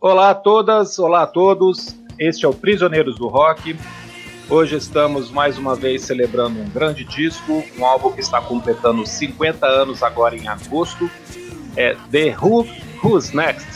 Olá 0.00 0.30
a 0.30 0.34
todas, 0.34 0.96
olá 1.00 1.22
a 1.22 1.26
todos. 1.26 1.96
Este 2.20 2.44
é 2.44 2.48
o 2.48 2.54
Prisioneiros 2.54 3.16
do 3.16 3.26
Rock. 3.26 3.76
Hoje 4.48 4.76
estamos 4.76 5.28
mais 5.28 5.58
uma 5.58 5.74
vez 5.74 6.02
celebrando 6.02 6.60
um 6.60 6.68
grande 6.70 7.02
disco, 7.02 7.64
um 7.76 7.84
álbum 7.84 8.12
que 8.12 8.20
está 8.20 8.40
completando 8.40 9.04
50 9.04 9.66
anos 9.66 10.00
agora 10.04 10.36
em 10.36 10.46
agosto. 10.46 11.10
É 11.76 11.96
The 12.12 12.36
Who, 12.40 12.64
Who's 13.02 13.32
Next. 13.32 13.66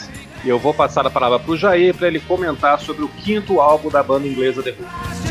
E 0.45 0.47
eu 0.47 0.57
vou 0.57 0.73
passar 0.73 1.05
a 1.05 1.09
palavra 1.09 1.39
para 1.39 1.51
o 1.51 1.57
Jair 1.57 1.93
para 1.93 2.07
ele 2.07 2.21
comentar 2.21 2.79
sobre 2.79 3.03
o 3.03 3.09
quinto 3.09 3.59
álbum 3.59 3.89
da 3.89 4.01
banda 4.01 4.25
inglesa 4.25 4.63
The 4.63 4.71
Who. 4.71 5.22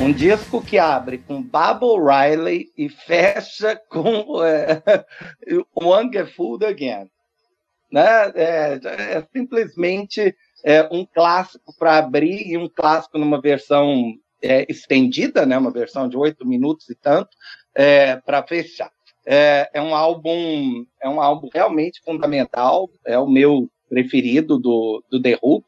Um 0.00 0.12
disco 0.12 0.60
que 0.60 0.76
abre 0.76 1.18
com 1.18 1.40
Bubble 1.40 2.02
Riley 2.02 2.72
e 2.76 2.88
fecha 2.88 3.80
com 3.88 4.42
é, 4.42 4.82
Food 6.34 6.66
Again. 6.66 7.08
Né? 7.92 8.32
É, 8.34 8.80
é 8.82 9.26
simplesmente 9.32 10.34
é, 10.64 10.82
um 10.90 11.06
clássico 11.06 11.72
para 11.78 11.98
abrir 11.98 12.44
e 12.48 12.56
um 12.56 12.68
clássico 12.68 13.18
numa 13.18 13.40
versão 13.40 14.14
é, 14.42 14.66
estendida, 14.68 15.46
né? 15.46 15.56
uma 15.56 15.70
versão 15.70 16.08
de 16.08 16.16
oito 16.16 16.44
minutos 16.44 16.88
e 16.88 16.94
tanto, 16.96 17.30
é, 17.74 18.16
para 18.16 18.42
fechar. 18.42 18.90
É, 19.26 19.70
é, 19.74 19.82
um 19.82 19.94
álbum 19.94 20.84
é 21.00 21.08
um 21.08 21.20
álbum 21.20 21.48
realmente 21.52 22.00
fundamental, 22.02 22.88
é 23.06 23.18
o 23.18 23.28
meu 23.28 23.68
preferido 23.88 24.58
do, 24.58 25.04
do 25.10 25.20
The 25.20 25.38
Who, 25.42 25.64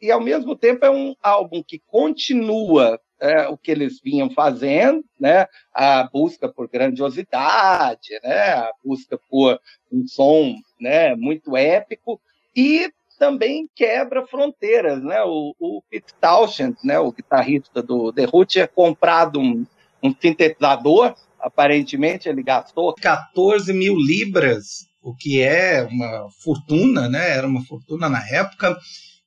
e 0.00 0.10
ao 0.10 0.20
mesmo 0.20 0.56
tempo 0.56 0.84
é 0.84 0.90
um 0.90 1.14
álbum 1.22 1.62
que 1.62 1.78
continua 1.86 3.00
é, 3.20 3.48
o 3.48 3.56
que 3.56 3.70
eles 3.70 4.00
vinham 4.00 4.30
fazendo, 4.30 5.04
né? 5.18 5.46
A 5.72 6.04
busca 6.04 6.48
por 6.48 6.68
grandiosidade, 6.68 8.20
né? 8.22 8.52
A 8.52 8.70
busca 8.84 9.18
por 9.30 9.58
um 9.90 10.06
som, 10.06 10.54
né? 10.80 11.14
Muito 11.14 11.56
épico 11.56 12.20
e 12.54 12.90
também 13.18 13.68
quebra 13.74 14.26
fronteiras, 14.26 15.02
né? 15.02 15.22
O, 15.22 15.54
o 15.58 15.82
Pete 15.90 16.14
Townshend, 16.20 16.76
né? 16.84 16.98
O 16.98 17.12
guitarrista 17.12 17.82
do 17.82 18.12
The 18.12 18.28
Who 18.30 18.44
tinha 18.44 18.68
comprado 18.68 19.40
um, 19.40 19.66
um 20.02 20.14
sintetizador. 20.14 21.14
Aparentemente 21.46 22.28
ele 22.28 22.42
gastou 22.42 22.92
14 22.94 23.72
mil 23.72 23.94
libras, 23.94 24.86
o 25.00 25.14
que 25.14 25.40
é 25.40 25.86
uma 25.88 26.26
fortuna, 26.42 27.08
né? 27.08 27.30
Era 27.30 27.46
uma 27.46 27.64
fortuna 27.64 28.08
na 28.08 28.20
época 28.28 28.76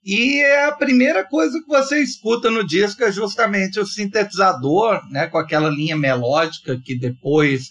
e 0.03 0.42
é 0.42 0.66
a 0.66 0.72
primeira 0.72 1.23
coisa 1.23 1.59
que 1.61 1.67
você 1.67 2.02
escuta 2.02 2.50
no 2.50 2.66
disco 2.66 3.03
é 3.03 3.11
justamente 3.11 3.80
o 3.80 3.86
sintetizador, 3.86 5.02
né, 5.09 5.28
com 5.28 5.38
aquela 5.38 5.70
linha 5.70 5.95
melódica 5.95 6.80
que 6.84 6.98
depois 6.98 7.70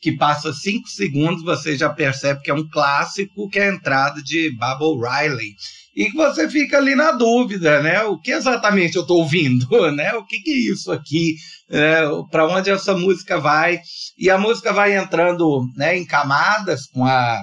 que 0.00 0.12
passa 0.12 0.52
cinco 0.52 0.88
segundos 0.88 1.44
você 1.44 1.76
já 1.76 1.90
percebe 1.90 2.40
que 2.40 2.50
é 2.50 2.54
um 2.54 2.68
clássico, 2.68 3.48
que 3.48 3.58
é 3.58 3.68
a 3.68 3.74
entrada 3.74 4.22
de 4.22 4.50
Bubble 4.56 5.06
Riley. 5.06 5.54
E 5.94 6.06
que 6.06 6.16
você 6.16 6.48
fica 6.48 6.78
ali 6.78 6.94
na 6.94 7.12
dúvida, 7.12 7.82
né? 7.82 8.02
O 8.04 8.18
que 8.18 8.30
exatamente 8.30 8.96
eu 8.96 9.02
estou 9.02 9.18
ouvindo, 9.18 9.66
né? 9.92 10.14
O 10.14 10.24
que, 10.24 10.40
que 10.40 10.50
é 10.50 10.72
isso 10.72 10.90
aqui? 10.90 11.34
É, 11.68 12.02
Para 12.30 12.46
onde 12.46 12.70
essa 12.70 12.96
música 12.96 13.38
vai? 13.38 13.80
E 14.16 14.30
a 14.30 14.38
música 14.38 14.72
vai 14.72 14.96
entrando 14.96 15.64
né, 15.76 15.96
em 15.96 16.06
camadas 16.06 16.86
com 16.86 17.04
a 17.04 17.42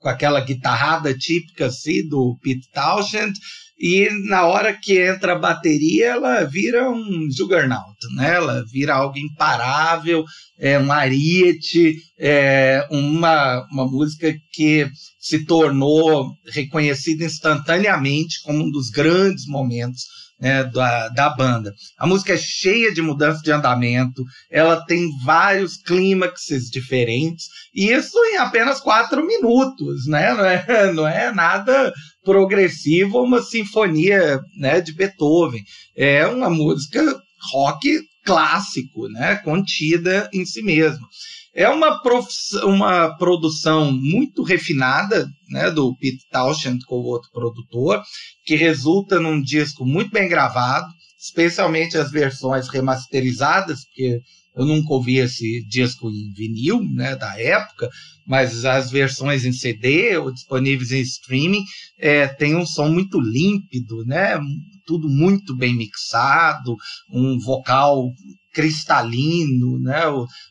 com 0.00 0.08
aquela 0.08 0.40
guitarrada 0.40 1.14
típica 1.14 1.66
assim 1.66 2.08
do 2.08 2.34
Pete 2.42 2.70
Townshend, 2.72 3.34
e 3.80 4.10
na 4.28 4.46
hora 4.46 4.74
que 4.74 5.00
entra 5.00 5.32
a 5.32 5.38
bateria, 5.38 6.08
ela 6.08 6.44
vira 6.44 6.90
um 6.90 7.30
juggernaut, 7.34 7.96
né? 8.14 8.34
Ela 8.34 8.62
vira 8.70 8.94
algo 8.94 9.16
imparável, 9.16 10.22
é 10.58 10.78
um 10.78 10.92
ariete, 10.92 11.96
é 12.18 12.86
uma, 12.90 13.66
uma 13.72 13.86
música 13.86 14.34
que 14.52 14.86
se 15.18 15.46
tornou 15.46 16.30
reconhecida 16.52 17.24
instantaneamente 17.24 18.42
como 18.42 18.62
um 18.64 18.70
dos 18.70 18.90
grandes 18.90 19.46
momentos 19.46 20.02
né, 20.40 20.64
da, 20.64 21.08
da 21.08 21.30
banda. 21.30 21.74
A 21.98 22.06
música 22.06 22.32
é 22.32 22.38
cheia 22.38 22.92
de 22.92 23.02
mudança 23.02 23.40
de 23.42 23.52
andamento, 23.52 24.24
ela 24.50 24.84
tem 24.86 25.08
vários 25.24 25.76
clímaxes 25.76 26.70
diferentes, 26.70 27.46
e 27.74 27.90
isso 27.90 28.16
em 28.32 28.38
apenas 28.38 28.80
quatro 28.80 29.24
minutos, 29.24 30.06
né? 30.06 30.32
Não 30.34 30.44
é, 30.44 30.92
não 30.92 31.08
é 31.08 31.32
nada 31.32 31.92
progressivo, 32.24 33.22
uma 33.22 33.42
sinfonia 33.42 34.40
né, 34.58 34.80
de 34.80 34.92
Beethoven. 34.94 35.62
É 35.96 36.26
uma 36.26 36.48
música 36.48 37.02
rock 37.52 38.00
clássico, 38.24 39.08
né, 39.08 39.36
contida 39.36 40.28
em 40.32 40.44
si 40.44 40.62
mesmo. 40.62 41.06
É 41.60 41.68
uma, 41.68 42.00
uma 42.64 43.14
produção 43.18 43.92
muito 43.92 44.42
refinada 44.42 45.28
né, 45.50 45.70
do 45.70 45.94
Pete 45.94 46.26
Townshend 46.32 46.82
com 46.86 46.94
o 46.94 47.04
outro 47.04 47.28
produtor, 47.30 48.02
que 48.46 48.56
resulta 48.56 49.20
num 49.20 49.42
disco 49.42 49.84
muito 49.84 50.10
bem 50.10 50.26
gravado, 50.26 50.86
especialmente 51.22 51.98
as 51.98 52.10
versões 52.10 52.66
remasterizadas, 52.66 53.84
porque 53.84 54.20
eu 54.56 54.64
nunca 54.64 54.94
ouvi 54.94 55.18
esse 55.18 55.62
disco 55.68 56.08
em 56.08 56.32
vinil, 56.32 56.82
né, 56.94 57.14
da 57.14 57.38
época, 57.38 57.90
mas 58.26 58.64
as 58.64 58.90
versões 58.90 59.44
em 59.44 59.52
CD 59.52 60.16
ou 60.16 60.32
disponíveis 60.32 60.92
em 60.92 61.02
streaming 61.02 61.64
é, 61.98 62.26
tem 62.26 62.56
um 62.56 62.64
som 62.64 62.88
muito 62.88 63.20
límpido, 63.20 64.02
né, 64.06 64.40
tudo 64.86 65.10
muito 65.10 65.54
bem 65.54 65.76
mixado, 65.76 66.74
um 67.12 67.38
vocal 67.38 68.14
cristalino, 68.52 69.78
né? 69.80 70.02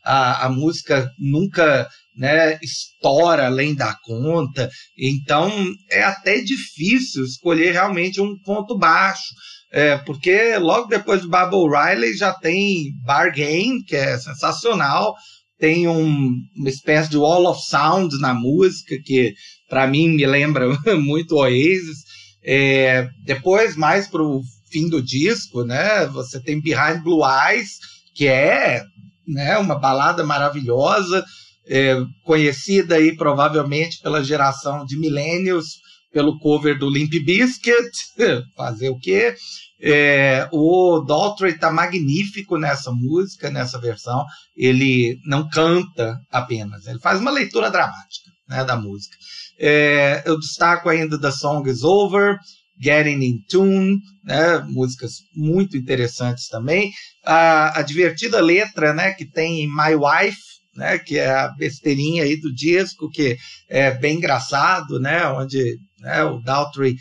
A, 0.04 0.46
a 0.46 0.50
música 0.50 1.10
nunca 1.20 1.88
né, 2.16 2.60
estoura 2.62 3.46
além 3.46 3.74
da 3.74 3.96
conta, 4.04 4.70
então 4.98 5.52
é 5.90 6.04
até 6.04 6.42
difícil 6.42 7.24
escolher 7.24 7.72
realmente 7.72 8.20
um 8.20 8.38
ponto 8.44 8.78
baixo. 8.78 9.34
É, 9.72 9.98
porque 10.00 10.58
logo 10.58 10.88
depois 10.88 11.22
do 11.22 11.30
Bubble 11.30 11.70
Riley 11.70 12.18
já 12.18 12.34
tem 12.34 12.92
Bargain, 13.06 13.84
que 13.84 13.96
é 13.96 14.18
sensacional, 14.18 15.16
tem 15.60 15.88
um, 15.88 16.32
uma 16.58 16.70
espécie 16.70 17.10
de 17.10 17.18
wall 17.18 17.46
of 17.46 17.62
sound 17.62 18.18
na 18.20 18.34
música, 18.34 18.96
que 19.06 19.34
para 19.70 19.86
mim 19.86 20.10
me 20.10 20.26
lembra 20.26 20.68
muito 20.98 21.36
Oasis. 21.36 22.00
É, 22.44 23.08
depois, 23.24 23.76
mais 23.76 24.08
para 24.08 24.24
o 24.24 24.42
fim 24.70 24.88
do 24.90 25.02
disco, 25.02 25.64
né? 25.64 26.06
Você 26.08 26.40
tem 26.42 26.62
Behind 26.62 27.02
Blue 27.04 27.22
Eyes, 27.26 27.80
que 28.16 28.28
é 28.28 28.84
né, 29.28 29.58
uma 29.58 29.76
balada 29.76 30.24
maravilhosa, 30.24 31.24
é, 31.68 31.96
conhecida 32.24 32.96
aí 32.96 33.16
provavelmente 33.16 34.02
pela 34.02 34.24
geração 34.24 34.84
de 34.86 34.98
millennials, 34.98 35.68
pelo 36.12 36.40
cover 36.40 36.78
do 36.78 36.90
Limp 36.90 37.14
Bizkit, 37.24 37.92
fazer 38.58 38.90
o 38.90 38.98
quê? 38.98 39.36
É, 39.82 40.50
o 40.52 41.00
Daltrey 41.08 41.58
tá 41.58 41.72
magnífico 41.72 42.58
nessa 42.58 42.92
música, 42.92 43.50
nessa 43.50 43.80
versão. 43.80 44.26
Ele 44.58 45.18
não 45.26 45.48
canta 45.48 46.20
apenas, 46.32 46.88
ele 46.88 47.00
faz 47.00 47.20
uma 47.20 47.32
leitura 47.32 47.70
dramática 47.70 48.30
né, 48.50 48.66
da 48.66 48.76
música. 48.76 49.16
É, 49.60 50.24
eu 50.26 50.40
destaco 50.40 50.90
ainda 50.90 51.20
The 51.20 51.32
Song 51.32 51.70
Is 51.70 51.84
Over, 51.84 52.38
Getting 52.80 53.24
in 53.24 53.44
Tune, 53.50 53.98
né, 54.24 54.60
músicas 54.68 55.16
muito 55.36 55.76
interessantes 55.76 56.48
também. 56.48 56.92
A, 57.26 57.80
a 57.80 57.82
divertida 57.82 58.40
letra 58.40 58.94
né, 58.94 59.12
que 59.14 59.26
tem 59.26 59.68
My 59.68 59.96
Wife, 59.96 60.40
né, 60.76 60.98
que 60.98 61.18
é 61.18 61.30
a 61.30 61.50
besteirinha 61.50 62.24
aí 62.24 62.40
do 62.40 62.54
disco, 62.54 63.10
que 63.10 63.38
é 63.68 63.92
bem 63.92 64.18
engraçado, 64.18 65.00
né, 65.00 65.26
onde 65.28 65.78
né, 66.00 66.24
o 66.24 66.40
Daltrey 66.40 66.96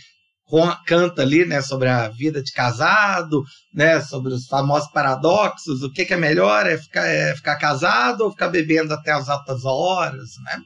canta 0.87 1.23
ali, 1.23 1.45
né, 1.45 1.61
sobre 1.61 1.89
a 1.89 2.09
vida 2.09 2.43
de 2.43 2.53
casado, 2.53 3.43
né, 3.73 4.01
sobre 4.01 4.33
os 4.33 4.47
famosos 4.47 4.91
paradoxos, 4.91 5.83
o 5.83 5.93
que, 5.93 6.05
que 6.05 6.15
é 6.15 6.17
melhor, 6.17 6.67
é 6.67 6.79
ficar, 6.79 7.07
é 7.07 7.35
ficar 7.35 7.57
casado 7.57 8.23
ou 8.23 8.31
ficar 8.31 8.49
bebendo 8.49 8.95
até 8.95 9.13
as 9.13 9.29
altas 9.29 9.65
horas, 9.65 10.31
né? 10.45 10.61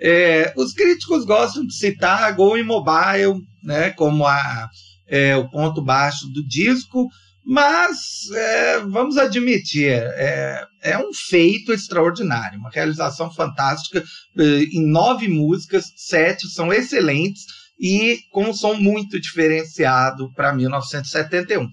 É, 0.00 0.54
os 0.56 0.72
críticos 0.72 1.24
gostam 1.24 1.66
de 1.66 1.74
citar 1.74 2.34
Go 2.34 2.56
Mobile, 2.64 3.40
né, 3.62 3.90
como 3.90 4.26
a, 4.26 4.68
é, 5.08 5.36
o 5.36 5.48
ponto 5.50 5.82
baixo 5.82 6.28
do 6.28 6.46
disco, 6.46 7.08
mas 7.44 8.30
é, 8.34 8.78
vamos 8.80 9.18
admitir, 9.18 9.90
é, 9.90 10.64
é, 10.82 10.98
um 10.98 11.12
feito 11.12 11.72
extraordinário, 11.72 12.58
uma 12.58 12.70
realização 12.70 13.30
fantástica. 13.30 14.02
Em 14.36 14.86
nove 14.90 15.28
músicas, 15.28 15.92
sete 15.94 16.48
são 16.48 16.72
excelentes 16.72 17.44
e 17.78 18.18
com 18.30 18.44
um 18.50 18.54
som 18.54 18.74
muito 18.74 19.20
diferenciado 19.20 20.32
para 20.34 20.52
1971 20.52 21.68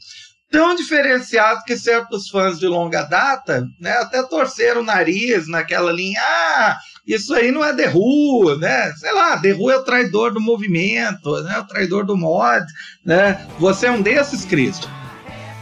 tão 0.52 0.76
diferenciado 0.76 1.64
que 1.64 1.78
certos 1.78 2.28
fãs 2.28 2.60
de 2.60 2.68
longa 2.68 3.04
data 3.04 3.66
né, 3.80 3.92
até 3.94 4.22
torceram 4.22 4.82
o 4.82 4.84
nariz 4.84 5.48
naquela 5.48 5.94
linha. 5.94 6.20
Ah, 6.22 6.78
isso 7.08 7.34
aí 7.34 7.52
não 7.52 7.64
é 7.64 7.74
The 7.74 7.90
Who, 7.96 8.58
né? 8.58 8.92
Sei 8.98 9.12
lá, 9.14 9.38
The 9.38 9.54
Who 9.54 9.72
é 9.72 9.78
o 9.78 9.84
traidor 9.84 10.34
do 10.34 10.42
movimento, 10.42 11.42
né? 11.44 11.58
O 11.58 11.66
traidor 11.66 12.06
do 12.06 12.18
mod, 12.18 12.66
né? 13.04 13.48
Você 13.58 13.88
é 13.88 13.92
um 13.92 14.02
desses, 14.02 14.44
Cristo? 14.44 14.90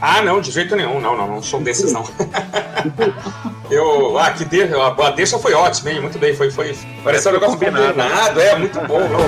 Ah, 0.01 0.21
não, 0.21 0.39
de 0.39 0.51
jeito 0.51 0.75
nenhum. 0.75 0.99
Não, 0.99 1.15
não, 1.15 1.27
não 1.27 1.41
sou 1.41 1.59
desses, 1.61 1.91
não. 1.91 2.03
eu. 3.69 4.17
Ah, 4.17 4.31
que 4.31 4.45
de, 4.45 4.63
a 4.63 5.09
deixa 5.11 5.37
foi 5.37 5.53
ótima, 5.53 5.91
hein? 5.91 6.01
Muito 6.01 6.17
bem, 6.17 6.33
foi. 6.35 6.49
foi 6.49 6.77
Parece 7.03 7.27
um 7.27 7.33
negócio 7.33 7.57
combinado. 7.57 7.93
combinado. 7.93 8.39
É, 8.39 8.57
muito 8.57 8.79
bom. 8.81 8.99
Não. 8.99 9.19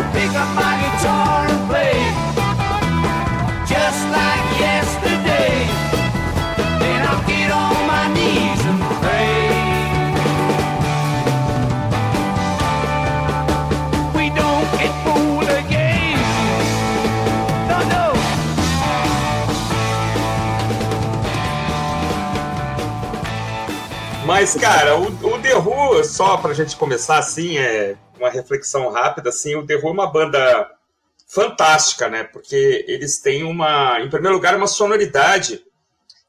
Mas, 24.32 24.56
cara, 24.56 24.98
o, 24.98 25.08
o 25.08 25.42
The 25.42 25.58
Who, 25.58 26.06
só 26.06 26.38
pra 26.38 26.54
gente 26.54 26.78
começar 26.78 27.18
assim, 27.18 27.58
é 27.58 27.98
uma 28.18 28.30
reflexão 28.30 28.90
rápida, 28.90 29.28
assim, 29.28 29.58
o 29.58 29.68
The 29.68 29.76
Who 29.76 29.90
é 29.90 29.92
uma 29.92 30.08
banda 30.08 30.72
fantástica, 31.28 32.08
né? 32.08 32.24
Porque 32.24 32.86
eles 32.88 33.20
têm 33.20 33.44
uma, 33.44 34.00
em 34.00 34.10
primeiro 34.10 34.36
lugar, 34.38 34.56
uma 34.56 34.68
sonoridade 34.68 35.62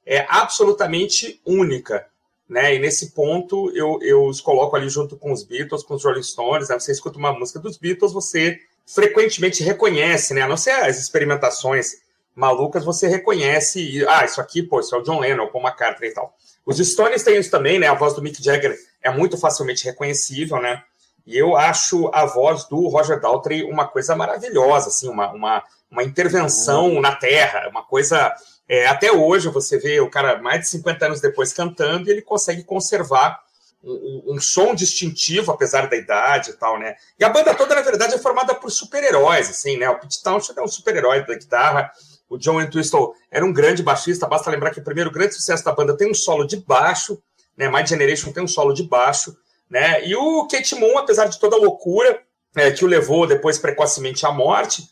é 0.04 0.26
absolutamente 0.28 1.40
única, 1.46 2.04
né? 2.48 2.74
E 2.74 2.80
nesse 2.80 3.12
ponto 3.12 3.70
eu, 3.72 4.00
eu 4.02 4.24
os 4.24 4.40
coloco 4.40 4.74
ali 4.74 4.88
junto 4.88 5.16
com 5.16 5.30
os 5.30 5.44
Beatles, 5.44 5.84
com 5.84 5.94
os 5.94 6.04
Rolling 6.04 6.24
Stones, 6.24 6.70
né? 6.70 6.80
Você 6.80 6.90
escuta 6.90 7.20
uma 7.20 7.32
música 7.32 7.60
dos 7.60 7.78
Beatles, 7.78 8.12
você 8.12 8.58
frequentemente 8.84 9.62
reconhece, 9.62 10.34
né? 10.34 10.42
A 10.42 10.48
não 10.48 10.56
ser 10.56 10.72
as 10.72 10.98
experimentações 10.98 11.98
malucas, 12.34 12.84
você 12.84 13.06
reconhece, 13.08 14.04
ah, 14.08 14.24
isso 14.24 14.40
aqui, 14.40 14.62
pô, 14.62 14.80
isso 14.80 14.94
é 14.94 14.98
o 14.98 15.02
John 15.02 15.20
Lennon, 15.20 15.48
Paul 15.48 15.64
McCartney 15.64 16.10
e 16.10 16.14
tal. 16.14 16.34
Os 16.64 16.78
Stones 16.78 17.22
têm 17.22 17.38
isso 17.38 17.50
também, 17.50 17.78
né? 17.78 17.88
A 17.88 17.94
voz 17.94 18.14
do 18.14 18.22
Mick 18.22 18.42
Jagger 18.42 18.76
é 19.02 19.10
muito 19.10 19.36
facilmente 19.36 19.84
reconhecível, 19.84 20.60
né? 20.60 20.82
E 21.26 21.36
eu 21.38 21.56
acho 21.56 22.10
a 22.12 22.24
voz 22.24 22.64
do 22.64 22.88
Roger 22.88 23.20
Daltrey 23.20 23.62
uma 23.62 23.86
coisa 23.86 24.14
maravilhosa, 24.16 24.88
assim, 24.88 25.08
uma, 25.08 25.30
uma, 25.32 25.62
uma 25.90 26.02
intervenção 26.02 26.94
uhum. 26.94 27.00
na 27.00 27.14
Terra, 27.14 27.68
uma 27.68 27.82
coisa. 27.84 28.32
É, 28.68 28.86
até 28.86 29.12
hoje 29.12 29.48
você 29.48 29.78
vê 29.78 30.00
o 30.00 30.10
cara 30.10 30.40
mais 30.40 30.60
de 30.60 30.68
50 30.68 31.06
anos 31.06 31.20
depois 31.20 31.52
cantando 31.52 32.08
e 32.08 32.12
ele 32.12 32.22
consegue 32.22 32.64
conservar 32.64 33.40
um, 33.84 34.34
um, 34.34 34.40
som 34.40 34.74
distintivo, 34.74 35.50
apesar 35.50 35.88
da 35.88 35.96
idade 35.96 36.50
e 36.50 36.54
tal, 36.54 36.78
né? 36.78 36.94
E 37.18 37.24
a 37.24 37.28
banda 37.28 37.54
toda, 37.54 37.74
na 37.74 37.82
verdade, 37.82 38.14
é 38.14 38.18
formada 38.18 38.54
por 38.54 38.70
super-heróis, 38.70 39.50
assim, 39.50 39.76
né? 39.76 39.88
O 39.90 39.98
Pete 39.98 40.22
Townshend 40.22 40.58
é 40.58 40.62
um 40.62 40.68
super-herói 40.68 41.26
da 41.26 41.34
guitarra, 41.34 41.90
o 42.32 42.38
John 42.38 42.60
Entwistle 42.60 43.12
era 43.30 43.44
um 43.44 43.52
grande 43.52 43.82
baixista, 43.82 44.26
basta 44.26 44.50
lembrar 44.50 44.70
que 44.70 44.80
o 44.80 44.84
primeiro 44.84 45.10
grande 45.10 45.34
sucesso 45.34 45.62
da 45.62 45.72
banda 45.72 45.94
tem 45.94 46.10
um 46.10 46.14
solo 46.14 46.46
de 46.46 46.56
baixo, 46.56 47.22
né? 47.56 47.68
My 47.68 47.86
Generation 47.86 48.32
tem 48.32 48.42
um 48.42 48.48
solo 48.48 48.72
de 48.72 48.84
baixo, 48.84 49.36
né? 49.68 50.06
E 50.06 50.16
o 50.16 50.48
Kate 50.48 50.74
Moon, 50.74 50.96
apesar 50.96 51.26
de 51.26 51.38
toda 51.38 51.56
a 51.56 51.58
loucura 51.58 52.22
é, 52.56 52.70
que 52.70 52.86
o 52.86 52.88
levou 52.88 53.26
depois 53.26 53.58
precocemente 53.58 54.24
à 54.24 54.32
morte, 54.32 54.82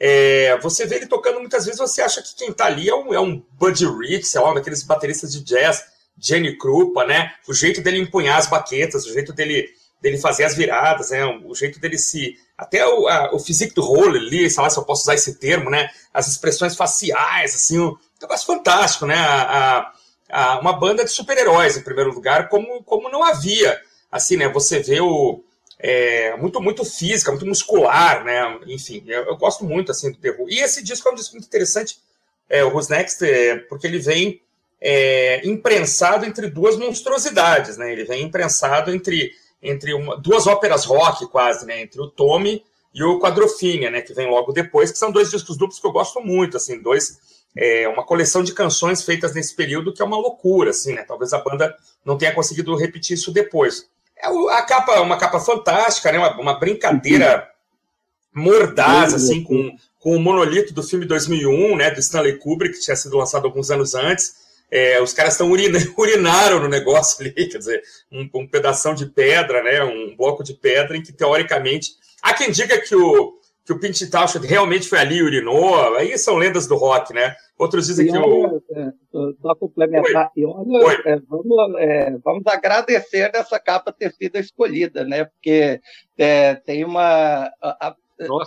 é, 0.00 0.58
você 0.58 0.86
vê 0.86 0.96
ele 0.96 1.06
tocando 1.06 1.38
muitas 1.38 1.66
vezes, 1.66 1.78
você 1.78 2.00
acha 2.00 2.22
que 2.22 2.34
quem 2.34 2.50
tá 2.50 2.64
ali 2.64 2.88
é 2.88 2.94
um, 2.94 3.12
é 3.12 3.20
um 3.20 3.42
Buddy 3.52 3.86
Rich, 3.86 4.28
sei 4.28 4.40
lá, 4.40 4.52
um 4.52 4.54
daqueles 4.54 4.82
bateristas 4.82 5.32
de 5.32 5.44
jazz, 5.44 5.84
Jenny 6.18 6.56
Krupa, 6.56 7.04
né? 7.04 7.34
O 7.46 7.52
jeito 7.52 7.82
dele 7.82 7.98
empunhar 7.98 8.38
as 8.38 8.46
baquetas, 8.46 9.04
o 9.04 9.12
jeito 9.12 9.34
dele, 9.34 9.68
dele 10.00 10.18
fazer 10.18 10.44
as 10.44 10.54
viradas, 10.54 11.10
né? 11.10 11.24
O 11.44 11.54
jeito 11.54 11.80
dele 11.80 11.98
se 11.98 12.36
até 12.56 12.86
o, 12.86 13.06
a, 13.06 13.34
o 13.34 13.38
physique 13.38 13.74
do 13.74 13.82
role 13.82 14.18
ali, 14.18 14.48
sei 14.48 14.62
lá 14.62 14.70
se 14.70 14.78
eu 14.78 14.84
posso 14.84 15.02
usar 15.02 15.14
esse 15.14 15.38
termo, 15.38 15.70
né? 15.70 15.90
As 16.12 16.28
expressões 16.28 16.74
faciais, 16.74 17.54
assim, 17.54 17.78
um 17.78 17.96
negócio 18.20 18.46
fantástico, 18.46 19.06
né? 19.06 19.16
A, 19.16 19.92
a, 20.30 20.60
uma 20.60 20.72
banda 20.72 21.04
de 21.04 21.10
super-heróis, 21.10 21.76
em 21.76 21.82
primeiro 21.82 22.12
lugar, 22.12 22.48
como, 22.48 22.82
como 22.82 23.10
não 23.10 23.22
havia. 23.22 23.78
Assim, 24.10 24.36
né? 24.36 24.48
Você 24.48 24.80
vê 24.80 25.00
o. 25.00 25.42
É, 25.78 26.34
muito, 26.38 26.58
muito 26.58 26.84
física, 26.86 27.30
muito 27.30 27.44
muscular, 27.44 28.24
né? 28.24 28.58
Enfim, 28.66 29.04
eu, 29.06 29.24
eu, 29.24 29.36
gosto 29.36 29.62
muito, 29.62 29.92
assim, 29.92 30.10
do 30.10 30.16
terror. 30.16 30.46
E 30.48 30.60
esse 30.60 30.82
disco 30.82 31.06
é 31.06 31.12
um 31.12 31.14
disco 31.14 31.34
muito 31.34 31.46
interessante, 31.46 31.98
é, 32.48 32.64
o 32.64 32.74
Who's 32.74 32.88
Next, 32.88 33.22
é, 33.22 33.56
porque 33.56 33.86
ele 33.86 33.98
vem 33.98 34.40
é, 34.80 35.46
imprensado 35.46 36.24
entre 36.24 36.48
duas 36.48 36.76
monstruosidades, 36.78 37.76
né? 37.76 37.92
Ele 37.92 38.04
vem 38.04 38.22
imprensado 38.22 38.90
entre 38.90 39.32
entre 39.62 39.94
uma, 39.94 40.16
duas 40.16 40.46
óperas 40.46 40.84
rock 40.84 41.26
quase, 41.26 41.66
né? 41.66 41.82
Entre 41.82 42.00
o 42.00 42.08
Tommy 42.08 42.62
e 42.94 43.02
o 43.02 43.18
Quadrofinha, 43.18 43.90
né? 43.90 44.00
Que 44.00 44.14
vem 44.14 44.28
logo 44.28 44.52
depois, 44.52 44.90
que 44.90 44.98
são 44.98 45.10
dois 45.10 45.30
discos 45.30 45.56
duplos 45.56 45.78
que 45.78 45.86
eu 45.86 45.92
gosto 45.92 46.20
muito, 46.20 46.56
assim, 46.56 46.80
dois 46.80 47.18
é, 47.56 47.88
uma 47.88 48.04
coleção 48.04 48.42
de 48.42 48.52
canções 48.52 49.02
feitas 49.02 49.34
nesse 49.34 49.54
período 49.56 49.92
que 49.92 50.02
é 50.02 50.04
uma 50.04 50.18
loucura, 50.18 50.70
assim, 50.70 50.92
né? 50.92 51.02
Talvez 51.02 51.32
a 51.32 51.38
banda 51.38 51.74
não 52.04 52.18
tenha 52.18 52.34
conseguido 52.34 52.76
repetir 52.76 53.14
isso 53.14 53.32
depois. 53.32 53.88
É 54.16 54.28
a 54.28 54.62
capa, 54.62 55.00
uma 55.00 55.16
capa 55.16 55.40
fantástica, 55.40 56.12
né? 56.12 56.18
Uma, 56.18 56.38
uma 56.38 56.54
brincadeira 56.58 57.48
mordaz, 58.32 59.14
assim, 59.14 59.42
com, 59.42 59.74
com 59.98 60.14
o 60.14 60.20
monolito 60.20 60.74
do 60.74 60.82
filme 60.82 61.06
2001, 61.06 61.76
né? 61.76 61.90
Do 61.90 62.00
Stanley 62.00 62.38
Kubrick, 62.38 62.74
que 62.74 62.84
tinha 62.84 62.96
sido 62.96 63.16
lançado 63.16 63.46
alguns 63.46 63.70
anos 63.70 63.94
antes. 63.94 64.45
É, 64.70 65.00
os 65.00 65.12
caras 65.12 65.34
estão 65.34 65.50
urina, 65.50 65.78
urinaram 65.96 66.60
no 66.60 66.68
negócio 66.68 67.20
ali, 67.20 67.32
quer 67.32 67.58
dizer, 67.58 67.82
um, 68.10 68.28
um 68.34 68.48
pedação 68.48 68.94
de 68.94 69.06
pedra, 69.06 69.62
né, 69.62 69.82
um 69.82 70.16
bloco 70.16 70.42
de 70.42 70.54
pedra 70.54 70.96
em 70.96 71.02
que, 71.02 71.12
teoricamente, 71.12 71.92
há 72.22 72.34
quem 72.34 72.50
diga 72.50 72.80
que 72.80 72.94
o, 72.94 73.38
que 73.66 73.72
o 73.72 73.80
Pint 73.80 74.00
Townshend 74.08 74.46
realmente 74.46 74.88
foi 74.88 75.00
ali 75.00 75.16
e 75.16 75.22
urinou, 75.24 75.96
aí 75.96 76.16
são 76.16 76.36
lendas 76.36 76.68
do 76.68 76.76
rock, 76.76 77.12
né? 77.12 77.34
Outros 77.58 77.88
dizem 77.88 78.06
e 78.06 78.12
que 78.12 78.16
olha, 78.16 78.28
o... 78.28 78.62
É, 78.70 78.92
só 79.42 79.54
complementar, 79.56 80.30
e 80.36 80.44
olha, 80.46 81.02
é, 81.04 81.18
vamos, 81.28 81.74
é, 81.80 82.16
vamos 82.24 82.46
agradecer 82.46 83.32
dessa 83.32 83.58
capa 83.58 83.92
ter 83.92 84.12
sido 84.12 84.36
escolhida, 84.36 85.04
né? 85.04 85.24
Porque 85.24 85.80
é, 86.16 86.54
tem 86.54 86.84
uma... 86.84 87.50
A, 87.60 87.88
a, 87.88 87.96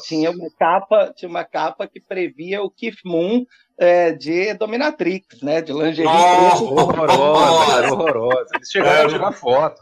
tinha 0.08 0.32
uma 0.32 0.50
capa 0.58 1.14
tinha 1.16 1.30
uma 1.30 1.44
capa 1.44 1.88
que 1.88 2.00
previa 2.00 2.64
o 2.64 2.72
Keith 2.72 3.02
Moon 3.06 3.46
é, 3.80 4.12
de 4.12 4.54
dominatrix, 4.56 5.42
né? 5.42 5.62
De 5.62 5.72
lingerie. 5.72 6.06
Oh, 6.06 6.74
horrorosa, 6.74 7.94
horrorosa. 7.94 8.48
Eles 8.54 8.70
chegaram 8.70 9.02
é, 9.02 9.06
a 9.06 9.10
tirar 9.10 9.32
foto. 9.32 9.82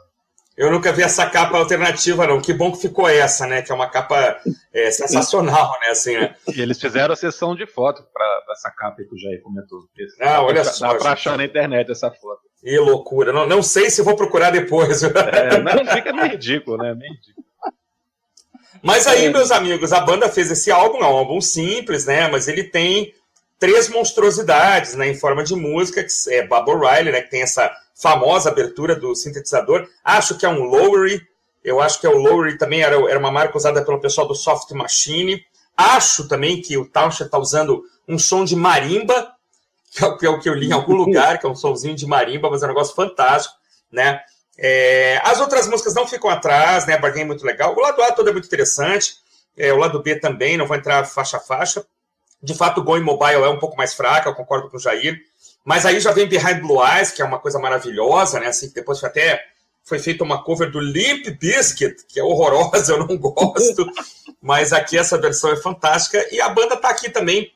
Eu 0.55 0.71
nunca 0.71 0.91
vi 0.91 1.03
essa 1.03 1.27
capa 1.29 1.57
alternativa, 1.57 2.25
não. 2.25 2.41
Que 2.41 2.53
bom 2.53 2.71
que 2.71 2.81
ficou 2.81 3.07
essa, 3.07 3.45
né? 3.45 3.61
Que 3.61 3.71
é 3.71 3.75
uma 3.75 3.89
capa 3.89 4.39
é, 4.73 4.89
sensacional, 4.91 5.77
né? 5.81 5.89
Assim, 5.89 6.17
né? 6.17 6.35
E 6.55 6.61
eles 6.61 6.79
fizeram 6.79 7.13
a 7.13 7.15
sessão 7.15 7.55
de 7.55 7.67
foto 7.67 8.03
para 8.13 8.43
essa 8.51 8.71
capa 8.71 8.97
que 8.97 9.13
o 9.13 9.17
Jair 9.17 9.41
comentou. 9.41 9.79
Ah, 10.21 10.41
olha 10.41 10.63
só. 10.63 10.93
Dá 10.93 10.95
para 10.99 11.11
achar 11.11 11.37
na 11.37 11.45
internet 11.45 11.91
essa 11.91 12.09
foto. 12.11 12.41
Que 12.59 12.77
loucura. 12.79 13.31
Não, 13.31 13.47
não 13.47 13.61
sei 13.61 13.89
se 13.89 14.01
vou 14.01 14.15
procurar 14.15 14.51
depois. 14.51 15.03
É, 15.03 15.59
não, 15.59 15.85
fica 15.93 16.13
meio 16.13 16.29
ridículo, 16.29 16.77
né? 16.77 16.93
Meio 16.95 17.13
ridículo. 17.13 17.47
Mas 18.81 19.07
aí, 19.07 19.29
meus 19.29 19.51
amigos, 19.51 19.91
a 19.91 19.99
banda 19.99 20.29
fez 20.29 20.51
esse 20.51 20.71
álbum, 20.71 20.99
é 20.99 21.07
um 21.07 21.17
álbum 21.17 21.41
simples, 21.41 22.05
né? 22.05 22.27
Mas 22.27 22.47
ele 22.47 22.63
tem 22.63 23.13
três 23.59 23.89
monstruosidades 23.89 24.95
né, 24.95 25.07
em 25.07 25.15
forma 25.15 25.43
de 25.43 25.55
música, 25.55 26.03
que 26.03 26.33
é 26.33 26.45
Bob 26.45 26.69
O'Reilly, 26.69 27.11
né, 27.11 27.21
que 27.21 27.31
tem 27.31 27.41
essa 27.41 27.71
famosa 27.95 28.49
abertura 28.49 28.95
do 28.95 29.15
sintetizador. 29.15 29.87
Acho 30.03 30.37
que 30.37 30.45
é 30.45 30.49
um 30.49 30.63
Lowery, 30.63 31.21
eu 31.63 31.81
acho 31.81 31.99
que 31.99 32.07
é 32.07 32.09
o 32.09 32.17
Lowery 32.17 32.57
também 32.57 32.81
era, 32.81 32.95
era 33.09 33.19
uma 33.19 33.31
marca 33.31 33.57
usada 33.57 33.83
pelo 33.83 33.99
pessoal 33.99 34.27
do 34.27 34.35
Soft 34.35 34.71
Machine. 34.71 35.43
Acho 35.75 36.27
também 36.27 36.61
que 36.61 36.77
o 36.77 36.85
Townshend 36.85 37.27
está 37.27 37.37
usando 37.37 37.83
um 38.07 38.17
som 38.17 38.45
de 38.45 38.55
marimba, 38.55 39.33
que 39.91 40.05
é, 40.05 40.17
que 40.17 40.25
é, 40.25 40.29
o 40.29 40.39
que 40.39 40.49
eu 40.49 40.53
li 40.53 40.67
em 40.67 40.73
algum 40.73 40.95
lugar, 40.95 41.39
que 41.39 41.45
é 41.45 41.49
um 41.49 41.55
somzinho 41.55 41.95
de 41.95 42.05
marimba, 42.05 42.49
mas 42.49 42.61
é 42.61 42.65
um 42.65 42.69
negócio 42.69 42.95
fantástico, 42.95 43.55
né? 43.91 44.21
É, 44.59 45.19
as 45.23 45.39
outras 45.39 45.67
músicas 45.67 45.93
não 45.93 46.07
ficam 46.07 46.29
atrás, 46.29 46.87
né? 46.87 46.95
A 46.95 46.97
barganha 46.97 47.23
é 47.23 47.27
muito 47.27 47.45
legal. 47.45 47.75
O 47.75 47.79
lado 47.79 48.01
A 48.01 48.11
todo 48.11 48.29
é 48.29 48.33
muito 48.33 48.47
interessante, 48.47 49.17
é, 49.55 49.71
o 49.73 49.77
lado 49.77 50.01
B 50.01 50.15
também, 50.19 50.57
não 50.57 50.65
vou 50.65 50.77
entrar 50.77 51.03
faixa 51.05 51.37
a 51.37 51.39
faixa. 51.39 51.85
De 52.41 52.53
fato, 52.53 52.81
o 52.81 52.83
Going 52.83 53.03
Mobile 53.03 53.43
é 53.43 53.49
um 53.49 53.59
pouco 53.59 53.75
mais 53.75 53.93
fraca, 53.93 54.29
eu 54.29 54.35
concordo 54.35 54.69
com 54.69 54.77
o 54.77 54.79
Jair. 54.79 55.19
Mas 55.65 55.85
aí 55.85 55.99
já 55.99 56.11
vem 56.11 56.27
Behind 56.27 56.61
Blue 56.61 56.85
Eyes, 56.85 57.11
que 57.11 57.21
é 57.21 57.25
uma 57.25 57.39
coisa 57.39 57.59
maravilhosa, 57.59 58.39
né? 58.39 58.47
Assim, 58.47 58.71
depois 58.73 58.99
foi 58.99 59.09
até 59.09 59.43
foi 59.83 59.99
feita 59.99 60.23
uma 60.23 60.43
cover 60.43 60.69
do 60.69 60.81
Limp 60.81 61.27
Bizkit, 61.39 62.05
que 62.07 62.19
é 62.19 62.23
horrorosa, 62.23 62.91
eu 62.93 62.99
não 62.99 63.17
gosto. 63.17 63.89
mas 64.41 64.73
aqui 64.73 64.97
essa 64.97 65.17
versão 65.17 65.51
é 65.51 65.55
fantástica. 65.55 66.25
E 66.31 66.41
a 66.41 66.49
banda 66.49 66.75
está 66.75 66.89
aqui 66.89 67.09
também 67.09 67.51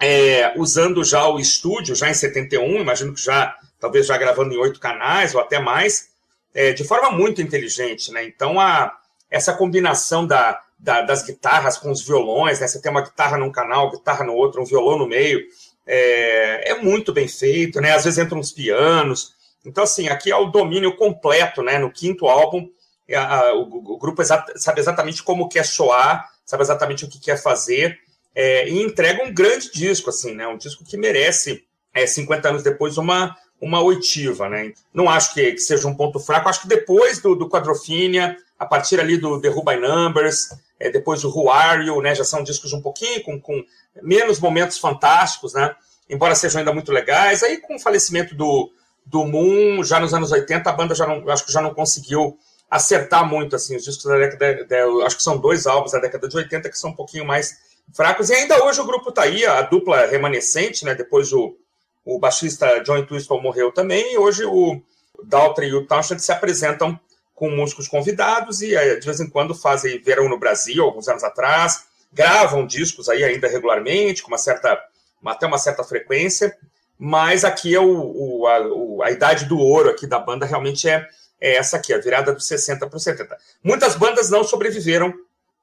é, 0.00 0.52
usando 0.56 1.04
já 1.04 1.28
o 1.28 1.38
estúdio, 1.38 1.94
já 1.94 2.08
em 2.10 2.14
71, 2.14 2.80
imagino 2.80 3.14
que 3.14 3.22
já, 3.22 3.56
talvez 3.78 4.06
já 4.06 4.16
gravando 4.16 4.54
em 4.54 4.58
oito 4.58 4.80
canais 4.80 5.34
ou 5.34 5.40
até 5.40 5.58
mais, 5.58 6.08
é, 6.54 6.72
de 6.72 6.82
forma 6.82 7.10
muito 7.10 7.42
inteligente, 7.42 8.10
né? 8.10 8.24
Então, 8.24 8.58
a, 8.58 8.96
essa 9.34 9.52
combinação 9.52 10.24
da, 10.24 10.60
da, 10.78 11.02
das 11.02 11.24
guitarras 11.24 11.76
com 11.76 11.90
os 11.90 12.06
violões, 12.06 12.60
né? 12.60 12.68
Você 12.68 12.80
tem 12.80 12.88
uma 12.88 13.02
guitarra 13.02 13.36
num 13.36 13.50
canal, 13.50 13.90
guitarra 13.90 14.24
no 14.24 14.32
outro, 14.32 14.62
um 14.62 14.64
violão 14.64 14.96
no 14.96 15.08
meio. 15.08 15.40
É, 15.84 16.70
é 16.70 16.80
muito 16.80 17.12
bem 17.12 17.26
feito, 17.26 17.80
né? 17.80 17.92
Às 17.92 18.04
vezes 18.04 18.24
entram 18.24 18.38
uns 18.38 18.52
pianos. 18.52 19.34
Então, 19.66 19.82
assim, 19.82 20.08
aqui 20.08 20.30
é 20.30 20.36
o 20.36 20.46
domínio 20.52 20.96
completo, 20.96 21.64
né? 21.64 21.78
No 21.78 21.90
quinto 21.90 22.26
álbum, 22.28 22.68
a, 23.12 23.38
a, 23.40 23.54
o, 23.54 23.94
o, 23.94 23.98
grupo 23.98 24.22
sabe 24.24 24.80
exatamente 24.80 25.20
como 25.20 25.48
quer 25.48 25.66
soar, 25.66 26.30
sabe 26.46 26.62
exatamente 26.62 27.04
o 27.04 27.08
que 27.08 27.18
quer 27.18 27.36
fazer, 27.36 27.98
é, 28.32 28.68
e 28.68 28.80
entrega 28.80 29.24
um 29.24 29.34
grande 29.34 29.72
disco, 29.72 30.10
assim, 30.10 30.32
né? 30.32 30.46
Um 30.46 30.56
disco 30.56 30.84
que 30.84 30.96
merece, 30.96 31.64
é, 31.92 32.06
50 32.06 32.50
anos 32.50 32.62
depois, 32.62 32.98
uma, 32.98 33.36
uma 33.60 33.82
oitiva, 33.82 34.48
né? 34.48 34.72
Não 34.92 35.10
acho 35.10 35.34
que, 35.34 35.52
que 35.52 35.60
seja 35.60 35.88
um 35.88 35.94
ponto 35.94 36.20
fraco, 36.20 36.48
acho 36.48 36.62
que 36.62 36.68
depois 36.68 37.20
do, 37.20 37.34
do 37.34 37.48
Quadrofinia, 37.48 38.36
a 38.58 38.66
partir 38.66 39.00
ali 39.00 39.18
do 39.18 39.40
The 39.40 39.48
Who 39.48 39.64
by 39.64 39.76
Numbers, 39.76 40.50
é, 40.78 40.90
depois 40.90 41.22
do 41.22 41.28
Who 41.28 41.50
Are 41.50 41.84
You, 41.84 42.00
né? 42.00 42.14
Já 42.14 42.24
são 42.24 42.42
discos 42.42 42.72
um 42.72 42.80
pouquinho 42.80 43.22
com, 43.22 43.40
com 43.40 43.64
menos 44.02 44.38
momentos 44.38 44.78
fantásticos, 44.78 45.54
né? 45.54 45.74
Embora 46.08 46.34
sejam 46.34 46.58
ainda 46.58 46.72
muito 46.72 46.92
legais. 46.92 47.42
Aí, 47.42 47.58
com 47.58 47.76
o 47.76 47.80
falecimento 47.80 48.34
do, 48.34 48.70
do 49.04 49.24
Moon, 49.24 49.82
já 49.82 49.98
nos 50.00 50.14
anos 50.14 50.32
80, 50.32 50.68
a 50.68 50.72
banda 50.72 50.94
já 50.94 51.06
não, 51.06 51.28
acho 51.28 51.44
que 51.44 51.52
já 51.52 51.60
não 51.60 51.74
conseguiu 51.74 52.38
acertar 52.70 53.28
muito, 53.28 53.54
assim, 53.54 53.76
os 53.76 53.84
discos 53.84 54.04
da 54.04 54.18
década, 54.18 54.66
acho 55.06 55.16
que 55.16 55.22
são 55.22 55.38
dois 55.38 55.66
álbuns 55.66 55.92
da 55.92 56.00
década 56.00 56.28
de 56.28 56.36
80 56.36 56.68
que 56.68 56.78
são 56.78 56.90
um 56.90 56.94
pouquinho 56.94 57.24
mais 57.24 57.56
fracos, 57.92 58.30
e 58.30 58.34
ainda 58.34 58.64
hoje 58.64 58.80
o 58.80 58.86
grupo 58.86 59.12
tá 59.12 59.22
aí, 59.22 59.44
a 59.44 59.62
dupla 59.62 60.06
remanescente, 60.06 60.84
né, 60.84 60.94
depois 60.94 61.32
o, 61.32 61.56
o 62.04 62.18
baixista 62.18 62.80
John 62.80 63.04
Twistle 63.04 63.40
morreu 63.40 63.70
também, 63.70 64.14
e 64.14 64.18
hoje 64.18 64.44
o 64.44 64.80
Daltrey 65.22 65.70
e 65.70 65.74
o 65.74 65.86
Townshend 65.86 66.20
se 66.20 66.32
apresentam 66.32 66.98
com 67.34 67.50
músicos 67.50 67.88
convidados 67.88 68.62
e 68.62 68.68
de 68.68 69.04
vez 69.04 69.20
em 69.20 69.28
quando 69.28 69.54
fazem 69.54 70.00
verão 70.00 70.28
no 70.28 70.38
Brasil, 70.38 70.84
alguns 70.84 71.08
anos 71.08 71.24
atrás, 71.24 71.84
gravam 72.12 72.66
discos 72.66 73.08
aí 73.08 73.24
ainda 73.24 73.48
regularmente, 73.48 74.22
com 74.22 74.28
uma 74.28 74.38
certa, 74.38 74.80
até 75.24 75.46
uma 75.46 75.58
certa 75.58 75.82
frequência, 75.82 76.56
mas 76.96 77.44
aqui 77.44 77.74
é 77.74 77.80
o, 77.80 77.86
o, 77.86 78.46
a, 78.46 78.60
o, 78.68 79.02
a, 79.02 79.10
idade 79.10 79.46
do 79.46 79.58
ouro 79.58 79.90
aqui 79.90 80.06
da 80.06 80.18
banda 80.18 80.46
realmente 80.46 80.88
é, 80.88 81.06
é 81.40 81.56
essa 81.56 81.76
aqui, 81.76 81.92
a 81.92 81.98
virada 81.98 82.32
dos 82.32 82.46
60 82.46 82.86
para 82.86 82.96
os 82.96 83.02
70. 83.02 83.36
Muitas 83.62 83.96
bandas 83.96 84.30
não 84.30 84.44
sobreviveram 84.44 85.12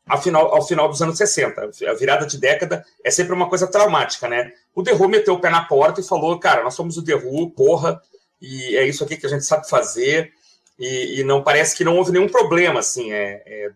ao 0.08 0.22
final, 0.22 0.54
ao 0.54 0.68
final 0.68 0.90
dos 0.90 1.02
anos 1.02 1.18
60. 1.18 1.72
A 1.90 1.94
virada 1.94 2.26
de 2.26 2.38
década 2.38 2.86
é 3.04 3.10
sempre 3.10 3.34
uma 3.34 3.48
coisa 3.48 3.66
traumática, 3.66 4.28
né? 4.28 4.52
O 4.76 4.84
The 4.84 4.94
Who 4.94 5.08
meteu 5.08 5.36
o 5.36 5.40
pé 5.40 5.50
na 5.50 5.64
porta 5.64 6.02
e 6.02 6.04
falou, 6.04 6.38
cara, 6.38 6.64
nós 6.64 6.74
somos 6.74 6.98
o 6.98 7.04
The 7.04 7.16
Who, 7.16 7.52
porra, 7.52 8.02
e 8.42 8.76
é 8.76 8.86
isso 8.86 9.04
aqui 9.04 9.16
que 9.16 9.26
a 9.26 9.30
gente 9.30 9.46
sabe 9.46 9.70
fazer, 9.70 10.34
e, 10.82 11.20
e 11.20 11.24
não 11.24 11.44
parece 11.44 11.78
que 11.78 11.84
não 11.84 11.96
houve 11.96 12.12
nenhum 12.12 12.28
problema, 12.28 12.80
assim, 12.80 13.12
é, 13.14 13.44
é 13.46 13.72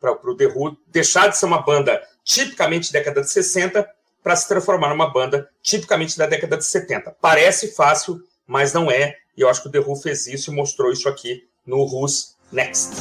para 0.00 0.12
o 0.12 0.34
The 0.34 0.46
Who 0.46 0.74
deixar 0.86 1.28
de 1.28 1.36
ser 1.36 1.44
uma 1.44 1.60
banda 1.60 2.02
tipicamente 2.24 2.90
década 2.90 3.20
de 3.20 3.30
60 3.30 3.86
para 4.22 4.34
se 4.34 4.48
transformar 4.48 4.88
numa 4.88 5.12
banda 5.12 5.50
tipicamente 5.62 6.16
da 6.16 6.24
década 6.24 6.56
de 6.56 6.64
70. 6.64 7.14
Parece 7.20 7.74
fácil, 7.74 8.22
mas 8.46 8.72
não 8.72 8.90
é. 8.90 9.16
E 9.36 9.42
eu 9.42 9.50
acho 9.50 9.60
que 9.60 9.68
o 9.68 9.70
The 9.70 9.80
Who 9.80 9.94
fez 9.96 10.26
isso 10.26 10.50
e 10.50 10.54
mostrou 10.54 10.90
isso 10.90 11.10
aqui 11.10 11.46
no 11.66 11.84
Who's 11.84 12.34
Next. 12.50 12.96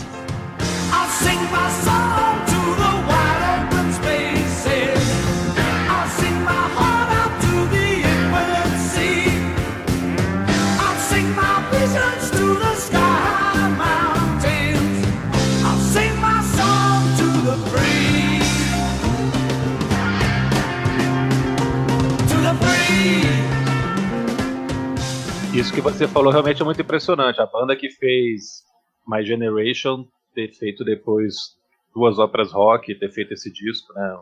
Isso 25.59 25.73
que 25.73 25.81
você 25.81 26.07
falou 26.07 26.31
realmente 26.31 26.61
é 26.61 26.63
muito 26.63 26.81
impressionante. 26.81 27.41
A 27.41 27.45
banda 27.45 27.75
que 27.75 27.89
fez 27.89 28.63
My 29.05 29.25
Generation 29.25 30.07
ter 30.33 30.53
feito 30.53 30.85
depois 30.85 31.57
duas 31.93 32.17
óperas 32.17 32.53
rock, 32.53 32.95
ter 32.95 33.11
feito 33.11 33.33
esse 33.33 33.51
disco, 33.51 33.93
né? 33.93 34.19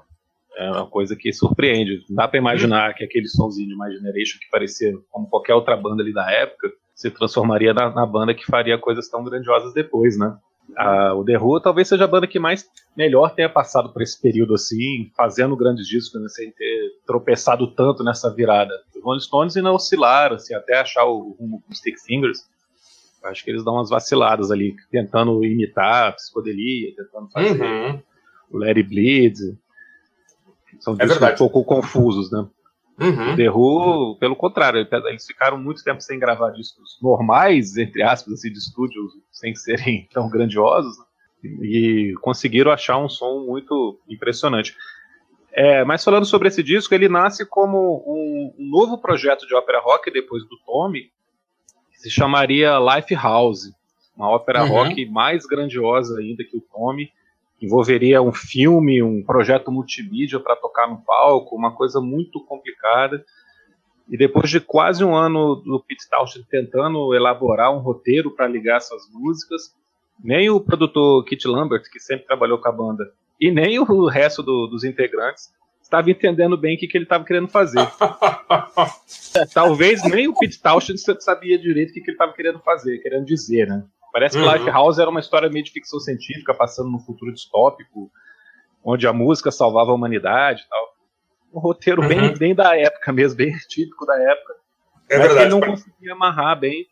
É 0.55 0.71
uma 0.71 0.87
coisa 0.87 1.15
que 1.15 1.31
surpreende. 1.31 2.03
Não 2.09 2.15
dá 2.15 2.27
para 2.27 2.39
imaginar 2.39 2.95
que 2.95 3.03
aquele 3.03 3.27
sonzinho 3.27 3.69
de 3.69 3.77
My 3.77 3.95
Generation, 3.95 4.39
que 4.39 4.49
parecia 4.49 4.91
como 5.11 5.29
qualquer 5.29 5.53
outra 5.53 5.77
banda 5.77 6.01
ali 6.01 6.11
da 6.11 6.27
época, 6.31 6.71
se 6.95 7.11
transformaria 7.11 7.71
na, 7.71 7.91
na 7.91 8.05
banda 8.07 8.33
que 8.33 8.43
faria 8.43 8.75
coisas 8.79 9.07
tão 9.07 9.23
grandiosas 9.23 9.75
depois, 9.75 10.17
né? 10.17 10.35
A, 10.75 11.13
o 11.13 11.23
The 11.23 11.37
Who 11.37 11.61
talvez 11.61 11.87
seja 11.87 12.03
a 12.03 12.07
banda 12.07 12.27
que 12.27 12.39
mais 12.39 12.69
melhor 12.95 13.33
tenha 13.33 13.49
passado 13.49 13.93
por 13.93 14.01
esse 14.01 14.19
período 14.19 14.53
assim, 14.53 15.11
fazendo 15.15 15.55
grandes 15.55 15.87
discos, 15.87 16.21
né, 16.21 16.27
sem 16.29 16.51
ter 16.51 16.91
tropeçado 17.05 17.67
tanto 17.67 18.03
nessa 18.03 18.33
virada. 18.33 18.73
Os 18.95 19.03
Rolling 19.03 19.19
Stones 19.19 19.55
ainda 19.55 19.71
oscilaram, 19.71 20.35
assim, 20.35 20.53
até 20.53 20.79
achar 20.79 21.05
o 21.05 21.35
rumo 21.39 21.61
com 21.61 21.73
Stick 21.73 21.97
Fingers. 21.99 22.45
Acho 23.23 23.43
que 23.43 23.51
eles 23.51 23.63
dão 23.63 23.75
umas 23.75 23.89
vaciladas 23.89 24.51
ali, 24.51 24.75
tentando 24.91 25.43
imitar 25.43 26.09
a 26.09 26.11
psicodelia, 26.13 26.93
tentando 26.95 27.29
fazer 27.29 27.61
uhum. 27.61 28.01
o 28.51 28.57
Larry 28.57 28.83
Bleed. 28.83 29.35
São 30.79 30.95
é 30.99 31.05
discos 31.05 31.31
um 31.31 31.35
pouco 31.35 31.63
confusos, 31.63 32.31
né? 32.31 32.47
Uhum. 32.99 33.33
O 33.33 33.35
The 33.35 33.49
Who, 33.49 34.17
pelo 34.19 34.35
contrário, 34.35 34.87
eles 35.05 35.25
ficaram 35.25 35.57
muito 35.57 35.83
tempo 35.83 36.01
sem 36.01 36.17
gravar 36.17 36.49
discos 36.51 36.97
normais, 37.01 37.77
entre 37.77 38.01
aspas, 38.01 38.33
assim, 38.33 38.51
de 38.51 38.57
estúdio, 38.57 39.01
sem 39.31 39.53
serem 39.55 40.07
tão 40.11 40.29
grandiosos, 40.29 40.97
né? 40.97 41.05
e 41.43 42.13
conseguiram 42.21 42.71
achar 42.71 42.97
um 42.97 43.07
som 43.07 43.45
muito 43.45 43.99
impressionante. 44.09 44.75
É, 45.53 45.83
mas 45.83 46.03
falando 46.03 46.25
sobre 46.25 46.47
esse 46.47 46.61
disco, 46.61 46.93
ele 46.93 47.07
nasce 47.07 47.45
como 47.45 48.03
um, 48.05 48.53
um 48.59 48.69
novo 48.69 48.97
projeto 48.99 49.45
de 49.47 49.55
ópera 49.55 49.79
rock 49.79 50.11
depois 50.11 50.43
do 50.43 50.57
Tommy, 50.65 51.11
que 51.91 51.99
se 51.99 52.09
chamaria 52.09 52.77
Life 52.79 53.13
House, 53.15 53.71
uma 54.15 54.29
ópera 54.29 54.63
uhum. 54.63 54.69
rock 54.69 55.05
mais 55.07 55.45
grandiosa 55.45 56.19
ainda 56.19 56.43
que 56.43 56.57
o 56.57 56.61
Tommy, 56.61 57.11
envolveria 57.61 58.21
um 58.21 58.31
filme, 58.31 59.01
um 59.01 59.23
projeto 59.23 59.71
multimídia 59.71 60.39
para 60.39 60.55
tocar 60.55 60.87
no 60.87 61.03
palco, 61.03 61.55
uma 61.55 61.73
coisa 61.75 61.99
muito 61.99 62.43
complicada. 62.45 63.23
E 64.09 64.17
depois 64.17 64.49
de 64.49 64.59
quase 64.59 65.03
um 65.03 65.15
ano 65.15 65.55
do 65.55 65.83
Pete 65.85 66.09
Townshend 66.09 66.47
tentando 66.49 67.13
elaborar 67.13 67.75
um 67.75 67.79
roteiro 67.79 68.31
para 68.31 68.47
ligar 68.47 68.77
essas 68.77 69.01
músicas, 69.11 69.75
nem 70.23 70.49
o 70.49 70.59
produtor 70.59 71.23
Kit 71.25 71.47
Lambert, 71.47 71.83
que 71.91 71.99
sempre 71.99 72.25
trabalhou 72.25 72.59
com 72.59 72.69
a 72.69 72.71
banda, 72.71 73.11
e 73.39 73.51
nem 73.51 73.79
o 73.79 74.07
resto 74.07 74.41
do, 74.41 74.67
dos 74.67 74.83
integrantes 74.83 75.51
estava 75.81 76.09
entendendo 76.11 76.57
bem 76.57 76.75
o 76.75 76.79
que, 76.79 76.87
que 76.87 76.97
ele 76.97 77.05
estava 77.05 77.23
querendo 77.23 77.47
fazer. 77.47 77.79
Talvez 79.53 80.03
nem 80.03 80.27
o 80.27 80.33
Pete 80.33 80.61
Townshend 80.61 80.99
sabia 81.19 81.57
direito 81.57 81.91
o 81.91 81.93
que, 81.93 82.01
que 82.01 82.11
ele 82.11 82.15
estava 82.15 82.33
querendo 82.33 82.59
fazer, 82.59 82.99
querendo 82.99 83.25
dizer, 83.25 83.67
né? 83.67 83.85
Parece 84.11 84.37
que 84.37 84.43
uhum. 84.43 84.51
Lifehouse 84.51 85.01
era 85.01 85.09
uma 85.09 85.19
história 85.19 85.49
meio 85.49 85.63
de 85.63 85.71
ficção 85.71 85.99
científica, 85.99 86.53
passando 86.53 86.89
num 86.89 86.99
futuro 86.99 87.33
distópico, 87.33 88.11
onde 88.83 89.07
a 89.07 89.13
música 89.13 89.51
salvava 89.51 89.91
a 89.91 89.93
humanidade 89.93 90.63
e 90.63 90.69
tal. 90.69 90.95
Um 91.53 91.59
roteiro 91.59 92.01
uhum. 92.01 92.07
bem, 92.07 92.33
bem 92.37 92.55
da 92.55 92.77
época 92.77 93.11
mesmo, 93.11 93.37
bem 93.37 93.55
típico 93.67 94.05
da 94.05 94.19
época. 94.19 94.55
É 95.09 95.17
mas 95.17 95.27
verdade, 95.27 95.41
ele 95.41 95.49
não 95.49 95.61
conseguia 95.61 96.13
amarrar 96.13 96.59
bem 96.59 96.85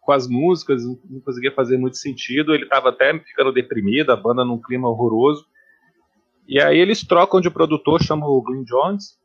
com 0.00 0.12
as 0.12 0.26
músicas, 0.26 0.82
não 0.84 1.20
conseguia 1.24 1.52
fazer 1.52 1.78
muito 1.78 1.96
sentido. 1.96 2.54
Ele 2.54 2.64
estava 2.64 2.90
até 2.90 3.16
ficando 3.20 3.52
deprimido, 3.52 4.10
a 4.10 4.16
banda 4.16 4.44
num 4.44 4.60
clima 4.60 4.88
horroroso. 4.88 5.46
E 6.46 6.60
aí 6.60 6.78
eles 6.78 7.06
trocam 7.06 7.40
de 7.40 7.48
produtor, 7.48 8.02
chamam 8.02 8.28
o 8.28 8.42
Green 8.42 8.64
Jones. 8.64 9.16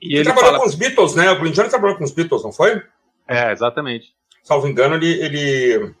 E 0.00 0.08
ele, 0.08 0.16
ele 0.16 0.24
trabalhou 0.24 0.50
fala... 0.52 0.62
com 0.62 0.68
os 0.68 0.74
Beatles, 0.74 1.14
né? 1.14 1.30
O 1.30 1.38
Green 1.38 1.52
Jones 1.52 1.70
trabalhou 1.70 1.96
com 1.96 2.04
os 2.04 2.12
Beatles, 2.12 2.42
não 2.42 2.52
foi? 2.52 2.82
É, 3.28 3.52
exatamente. 3.52 4.14
Salvo 4.42 4.66
engano, 4.66 4.96
ele, 4.96 5.12
ele 5.22 5.94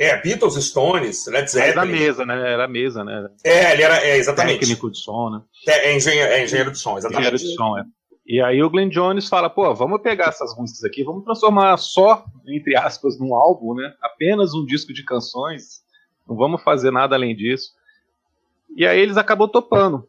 é, 0.00 0.18
Beatles, 0.22 0.54
Stones, 0.54 1.26
Led 1.26 1.50
Zeppelin. 1.50 1.72
Era 1.72 1.84
mesa, 1.84 2.24
né? 2.24 2.52
Era 2.52 2.66
mesa, 2.66 3.04
né? 3.04 3.28
É, 3.44 3.72
ele 3.74 3.82
era, 3.82 4.02
é, 4.02 4.16
exatamente. 4.16 4.60
Técnico 4.60 4.90
de 4.90 4.98
som, 4.98 5.28
né? 5.28 5.42
É, 5.68 5.90
é, 5.90 5.96
engenheiro, 5.96 6.32
é 6.32 6.42
engenheiro 6.42 6.72
de 6.72 6.78
som, 6.78 6.96
exatamente. 6.96 7.28
Engenheiro 7.28 7.36
de 7.36 7.54
som, 7.54 7.78
é. 7.78 7.84
E 8.26 8.40
aí 8.40 8.62
o 8.62 8.70
Glenn 8.70 8.88
Jones 8.88 9.28
fala, 9.28 9.50
pô, 9.50 9.74
vamos 9.74 10.00
pegar 10.00 10.28
essas 10.28 10.56
músicas 10.56 10.84
aqui, 10.84 11.04
vamos 11.04 11.24
transformar 11.24 11.76
só, 11.76 12.24
entre 12.48 12.74
aspas, 12.76 13.18
num 13.18 13.34
álbum, 13.34 13.74
né? 13.74 13.92
Apenas 14.00 14.54
um 14.54 14.64
disco 14.64 14.94
de 14.94 15.04
canções, 15.04 15.82
não 16.26 16.34
vamos 16.34 16.62
fazer 16.62 16.90
nada 16.90 17.14
além 17.14 17.36
disso. 17.36 17.72
E 18.74 18.86
aí 18.86 18.98
eles 18.98 19.18
acabam 19.18 19.48
topando. 19.50 20.08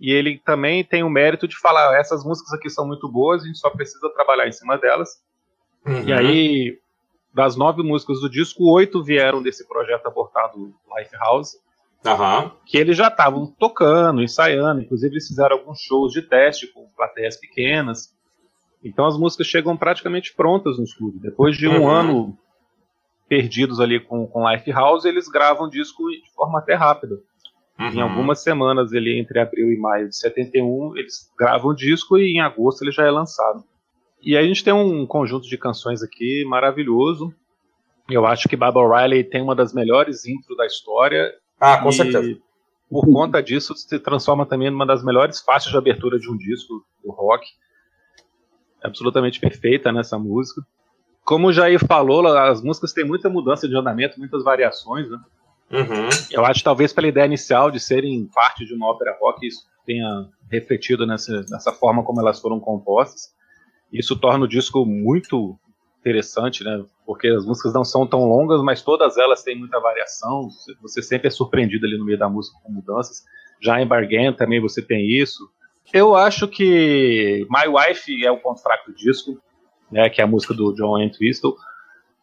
E 0.00 0.10
ele 0.10 0.40
também 0.44 0.82
tem 0.82 1.04
o 1.04 1.10
mérito 1.10 1.46
de 1.46 1.56
falar, 1.56 1.96
essas 1.96 2.24
músicas 2.24 2.52
aqui 2.54 2.68
são 2.68 2.88
muito 2.88 3.08
boas, 3.08 3.44
a 3.44 3.46
gente 3.46 3.58
só 3.58 3.70
precisa 3.70 4.10
trabalhar 4.14 4.48
em 4.48 4.52
cima 4.52 4.76
delas. 4.78 5.22
Uhum. 5.86 6.08
E 6.08 6.12
aí 6.12 6.78
das 7.32 7.56
nove 7.56 7.82
músicas 7.82 8.20
do 8.20 8.28
disco, 8.28 8.72
oito 8.72 9.02
vieram 9.02 9.42
desse 9.42 9.66
projeto 9.66 10.06
abortado 10.06 10.74
Lifehouse. 10.96 11.56
Uhum. 12.04 12.50
Que 12.64 12.78
eles 12.78 12.96
já 12.96 13.08
estavam 13.08 13.46
tocando, 13.46 14.22
ensaiando, 14.22 14.80
inclusive 14.80 15.12
eles 15.12 15.28
fizeram 15.28 15.58
alguns 15.58 15.80
shows 15.80 16.12
de 16.12 16.22
teste 16.22 16.66
com 16.68 16.88
plateias 16.96 17.36
pequenas. 17.36 18.14
Então 18.82 19.06
as 19.06 19.18
músicas 19.18 19.46
chegam 19.46 19.76
praticamente 19.76 20.34
prontas 20.34 20.78
no 20.78 20.84
estúdio. 20.84 21.20
Depois 21.20 21.56
de 21.56 21.68
um 21.68 21.82
uhum. 21.82 21.90
ano 21.90 22.38
perdidos 23.28 23.78
ali 23.78 24.00
com, 24.00 24.26
com 24.26 24.50
Lifehouse, 24.50 25.06
eles 25.06 25.28
gravam 25.28 25.66
o 25.66 25.70
disco 25.70 26.10
de 26.10 26.32
forma 26.34 26.58
até 26.58 26.74
rápida. 26.74 27.16
Uhum. 27.78 27.88
Em 27.88 28.00
algumas 28.00 28.42
semanas, 28.42 28.92
ele 28.92 29.18
entre 29.18 29.38
abril 29.38 29.70
e 29.70 29.78
maio 29.78 30.08
de 30.08 30.16
71, 30.16 30.96
eles 30.96 31.30
gravam 31.38 31.70
o 31.70 31.74
disco 31.74 32.18
e 32.18 32.32
em 32.32 32.40
agosto 32.40 32.82
ele 32.82 32.92
já 32.92 33.04
é 33.06 33.10
lançado. 33.10 33.62
E 34.22 34.36
aí 34.36 34.44
a 34.44 34.48
gente 34.48 34.64
tem 34.64 34.72
um 34.72 35.06
conjunto 35.06 35.48
de 35.48 35.56
canções 35.56 36.02
aqui 36.02 36.44
maravilhoso. 36.46 37.34
Eu 38.08 38.26
acho 38.26 38.48
que 38.48 38.56
Baba 38.56 38.80
O'Reilly 38.80 39.24
tem 39.24 39.42
uma 39.42 39.54
das 39.54 39.72
melhores 39.72 40.26
intros 40.26 40.56
da 40.56 40.66
história. 40.66 41.32
Ah, 41.58 41.78
com 41.78 41.92
certeza. 41.92 42.38
Por 42.90 43.06
conta 43.06 43.42
disso, 43.42 43.74
se 43.76 43.98
transforma 44.00 44.44
também 44.44 44.68
numa 44.68 44.84
das 44.84 45.04
melhores 45.04 45.40
faixas 45.40 45.70
de 45.70 45.78
abertura 45.78 46.18
de 46.18 46.28
um 46.28 46.36
disco 46.36 46.84
do 47.04 47.12
rock. 47.12 47.46
Absolutamente 48.82 49.38
perfeita 49.38 49.92
nessa 49.92 50.18
música. 50.18 50.60
Como 51.24 51.48
o 51.48 51.52
Jair 51.52 51.78
falou, 51.86 52.26
as 52.26 52.62
músicas 52.62 52.92
têm 52.92 53.04
muita 53.04 53.28
mudança 53.28 53.68
de 53.68 53.76
andamento, 53.76 54.18
muitas 54.18 54.42
variações, 54.42 55.08
né? 55.08 55.18
Uhum. 55.70 56.08
Eu 56.32 56.44
acho 56.44 56.60
que 56.60 56.64
talvez 56.64 56.92
pela 56.92 57.06
ideia 57.06 57.26
inicial 57.26 57.70
de 57.70 57.78
serem 57.78 58.26
parte 58.34 58.66
de 58.66 58.74
uma 58.74 58.90
ópera 58.90 59.16
rock, 59.20 59.46
isso 59.46 59.64
tenha 59.86 60.28
refletido 60.50 61.06
nessa, 61.06 61.44
nessa 61.48 61.72
forma 61.72 62.02
como 62.02 62.20
elas 62.20 62.40
foram 62.40 62.58
compostas. 62.58 63.32
Isso 63.92 64.16
torna 64.16 64.44
o 64.44 64.48
disco 64.48 64.84
muito 64.84 65.58
interessante, 66.00 66.64
né? 66.64 66.84
Porque 67.04 67.28
as 67.28 67.44
músicas 67.44 67.72
não 67.72 67.84
são 67.84 68.06
tão 68.06 68.24
longas, 68.24 68.62
mas 68.62 68.82
todas 68.82 69.16
elas 69.18 69.42
têm 69.42 69.56
muita 69.56 69.78
variação. 69.80 70.48
Você 70.80 71.02
sempre 71.02 71.28
é 71.28 71.30
surpreendido 71.30 71.86
ali 71.86 71.98
no 71.98 72.04
meio 72.04 72.18
da 72.18 72.28
música 72.28 72.58
com 72.62 72.72
mudanças. 72.72 73.24
Já 73.60 73.80
em 73.80 73.86
Bargain 73.86 74.32
também 74.32 74.60
você 74.60 74.80
tem 74.80 75.06
isso. 75.06 75.50
Eu 75.92 76.14
acho 76.14 76.48
que 76.48 77.46
My 77.50 77.68
Wife 77.68 78.24
é 78.24 78.30
o 78.30 78.38
ponto 78.38 78.62
fraco 78.62 78.90
do 78.90 78.96
disco, 78.96 79.38
né? 79.90 80.08
Que 80.08 80.20
é 80.20 80.24
a 80.24 80.26
música 80.26 80.54
do 80.54 80.72
John 80.74 80.98
Entwistle, 80.98 81.56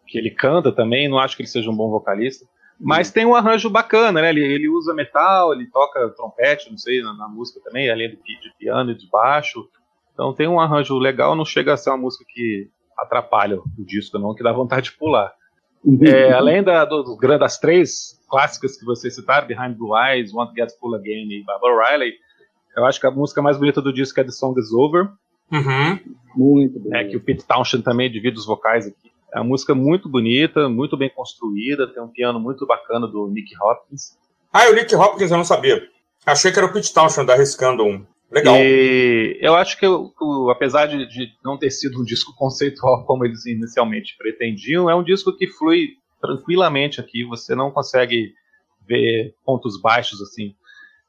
que 0.07 0.17
ele 0.17 0.31
canta 0.31 0.71
também. 0.71 1.07
Não 1.07 1.19
acho 1.19 1.35
que 1.35 1.43
ele 1.43 1.49
seja 1.49 1.69
um 1.69 1.75
bom 1.75 1.89
vocalista. 1.89 2.45
Mas 2.79 3.11
tem 3.11 3.25
um 3.25 3.35
arranjo 3.35 3.69
bacana, 3.69 4.21
né? 4.21 4.29
Ele, 4.29 4.41
ele 4.41 4.69
usa 4.69 4.93
metal, 4.93 5.51
ele 5.51 5.67
toca 5.67 6.09
trompete, 6.09 6.69
não 6.69 6.77
sei, 6.77 7.01
na, 7.01 7.13
na 7.13 7.27
música 7.27 7.59
também, 7.63 7.89
além 7.89 8.09
de, 8.09 8.15
de 8.15 8.53
piano 8.57 8.91
e 8.91 8.95
de 8.95 9.07
baixo. 9.09 9.67
Então 10.17 10.33
tem 10.33 10.47
um 10.47 10.59
arranjo 10.59 10.97
legal, 10.97 11.35
não 11.35 11.45
chega 11.45 11.73
a 11.73 11.77
ser 11.77 11.91
uma 11.91 11.97
música 11.97 12.25
que 12.27 12.67
atrapalha 12.97 13.59
o 13.59 13.85
disco, 13.85 14.17
não, 14.17 14.33
que 14.33 14.41
dá 14.41 14.51
vontade 14.51 14.89
de 14.89 14.97
pular. 14.97 15.31
Uhum. 15.85 16.03
É, 16.03 16.33
além 16.33 16.63
da, 16.63 16.83
do, 16.85 17.03
do, 17.03 17.37
das 17.37 17.59
três 17.59 18.19
clássicas 18.27 18.75
que 18.75 18.83
vocês 18.83 19.13
citaram, 19.13 19.45
Behind 19.45 19.77
Blue 19.77 19.95
Eyes, 19.95 20.33
Want 20.33 20.49
to 20.49 20.55
Get 20.55 20.71
Full 20.79 20.95
Again 20.95 21.27
e 21.29 21.43
Barbara 21.43 21.91
Riley, 21.91 22.13
eu 22.75 22.83
acho 22.85 22.99
que 22.99 23.05
a 23.05 23.11
música 23.11 23.43
mais 23.43 23.57
bonita 23.57 23.79
do 23.79 23.93
disco 23.93 24.19
é 24.19 24.23
The 24.23 24.31
Song 24.31 24.59
Is 24.59 24.71
Over. 24.71 25.07
Uhum. 25.51 25.99
Muito 26.35 26.79
bem. 26.79 26.99
É, 26.99 27.03
que 27.03 27.15
o 27.15 27.21
Pete 27.21 27.45
Townshend 27.45 27.83
também 27.83 28.11
divide 28.11 28.39
os 28.39 28.45
vocais 28.47 28.87
aqui. 28.87 29.11
É 29.31 29.39
uma 29.39 29.45
música 29.49 29.75
muito 29.75 30.09
bonita, 30.09 30.67
muito 30.67 30.97
bem 30.97 31.11
construída, 31.13 31.87
tem 31.93 32.01
um 32.01 32.07
piano 32.07 32.39
muito 32.39 32.65
bacana 32.65 33.05
do 33.05 33.27
Nick 33.27 33.51
Hopkins. 33.61 34.17
Ah, 34.51 34.67
o 34.71 34.73
Nick 34.73 34.95
Hopkins 34.95 35.29
eu 35.29 35.37
não 35.37 35.45
sabia. 35.45 35.79
Achei 36.25 36.51
que 36.51 36.57
era 36.57 36.67
o 36.67 36.73
Pete 36.73 36.91
Townshend 36.91 37.31
arriscando 37.31 37.83
um. 37.83 38.03
Legal. 38.31 38.55
E 38.57 39.37
eu 39.41 39.55
acho 39.55 39.79
que, 39.79 39.85
apesar 40.51 40.87
de, 40.87 41.07
de, 41.07 41.31
não 41.43 41.57
ter 41.57 41.71
sido 41.71 42.01
um 42.01 42.03
disco 42.03 42.35
conceitual 42.35 43.05
como 43.05 43.25
eles 43.25 43.45
inicialmente 43.45 44.15
pretendiam, 44.17 44.89
é 44.89 44.95
um 44.95 45.03
disco 45.03 45.35
que 45.35 45.47
flui 45.47 45.97
tranquilamente 46.21 46.99
aqui. 46.99 47.23
Você 47.25 47.55
não 47.55 47.71
consegue 47.71 48.33
ver 48.85 49.33
pontos 49.45 49.79
baixos 49.81 50.21
assim 50.21 50.55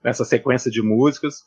nessa 0.03 0.25
sequência 0.25 0.71
de 0.71 0.81
músicas. 0.81 1.45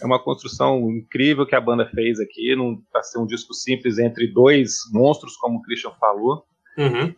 É 0.00 0.06
uma 0.06 0.18
construção 0.18 0.90
incrível 0.90 1.46
que 1.46 1.54
a 1.54 1.60
banda 1.60 1.86
fez 1.86 2.18
aqui, 2.18 2.54
para 2.90 3.02
ser 3.02 3.18
um 3.18 3.26
disco 3.26 3.54
simples 3.54 3.98
entre 3.98 4.26
dois 4.26 4.78
monstros, 4.92 5.36
como 5.36 5.58
o 5.58 5.62
Christian 5.62 5.92
falou. 5.92 6.44
Uhum. 6.76 7.14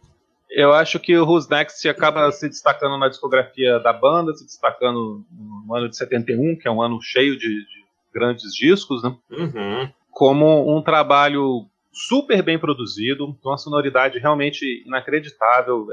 Eu 0.50 0.73
acho 0.73 1.00
que 1.00 1.16
o 1.16 1.25
Who's 1.25 1.49
Next 1.49 1.88
acaba 1.88 2.30
se 2.30 2.49
destacando 2.49 2.99
na 2.99 3.08
discografia 3.08 3.80
da 3.80 3.92
banda, 3.92 4.34
se 4.34 4.44
destacando 4.44 5.25
no 5.32 5.75
ano 5.75 5.88
de 5.88 5.96
71, 5.96 6.56
que 6.58 6.68
é 6.68 6.70
um 6.70 6.82
ano 6.82 7.00
cheio 7.00 7.38
de, 7.38 7.49
de 7.49 7.83
grandes 8.14 8.54
discos, 8.54 9.02
né? 9.02 9.14
Uhum. 9.30 9.90
Como 10.11 10.76
um 10.76 10.80
trabalho 10.80 11.66
super 11.92 12.42
bem 12.42 12.59
produzido, 12.59 13.37
com 13.42 13.49
uma 13.50 13.59
sonoridade 13.59 14.18
realmente 14.18 14.85
inacreditável. 14.87 15.87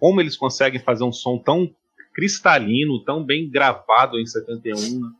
Como 0.00 0.20
eles 0.20 0.36
conseguem 0.36 0.80
fazer 0.80 1.04
um 1.04 1.12
som 1.12 1.38
tão 1.38 1.70
cristalino, 2.14 3.04
tão 3.04 3.24
bem 3.24 3.48
gravado 3.50 4.18
em 4.18 4.26
71. 4.26 5.00
Né? 5.00 5.10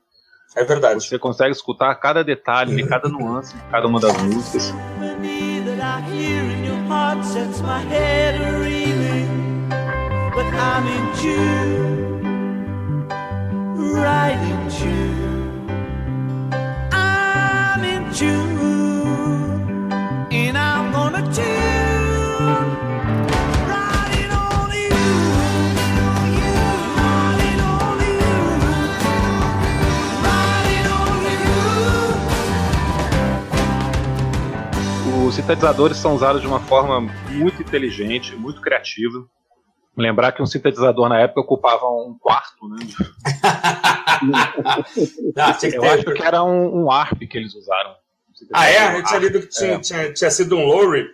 É 0.57 0.65
verdade. 0.65 1.05
Você 1.05 1.19
consegue 1.19 1.53
escutar 1.53 1.95
cada 1.97 2.25
detalhe, 2.25 2.87
cada 2.87 3.09
nuance 3.09 3.57
de 3.57 3.63
cada 3.71 3.87
uma 3.87 4.01
das 4.01 4.21
músicas. 4.23 4.75
Right 13.91 14.39
in 14.39 14.71
June. 14.71 15.28
Os 35.29 35.35
sintetizadores 35.37 35.97
são 35.99 36.17
usados 36.17 36.41
de 36.41 36.49
uma 36.49 36.59
forma 36.59 37.01
muito 37.31 37.63
inteligente, 37.63 38.35
muito 38.35 38.61
criativa. 38.61 39.25
Lembrar 39.97 40.33
que 40.33 40.43
um 40.43 40.47
sintetizador 40.47 41.09
na 41.09 41.21
época 41.21 41.43
ocupava 41.43 41.87
um 41.87 42.19
quarto, 42.21 42.69
né? 42.69 42.79
Não, 44.23 45.45
eu 45.73 45.85
acho 45.93 46.13
que 46.13 46.23
era 46.23 46.43
um, 46.43 46.85
um 46.85 46.91
ARP 46.91 47.21
que 47.29 47.39
eles 47.39 47.55
usaram. 47.55 47.95
Ah, 48.53 48.71
é? 48.71 48.99
Eu 48.99 49.05
tinha 49.05 49.19
lido 49.19 49.41
que 49.41 49.49
tinha, 49.49 49.75
é. 49.75 49.81
tinha, 49.81 50.13
tinha 50.13 50.31
sido 50.31 50.57
um 50.57 50.65
Lowry, 50.65 51.09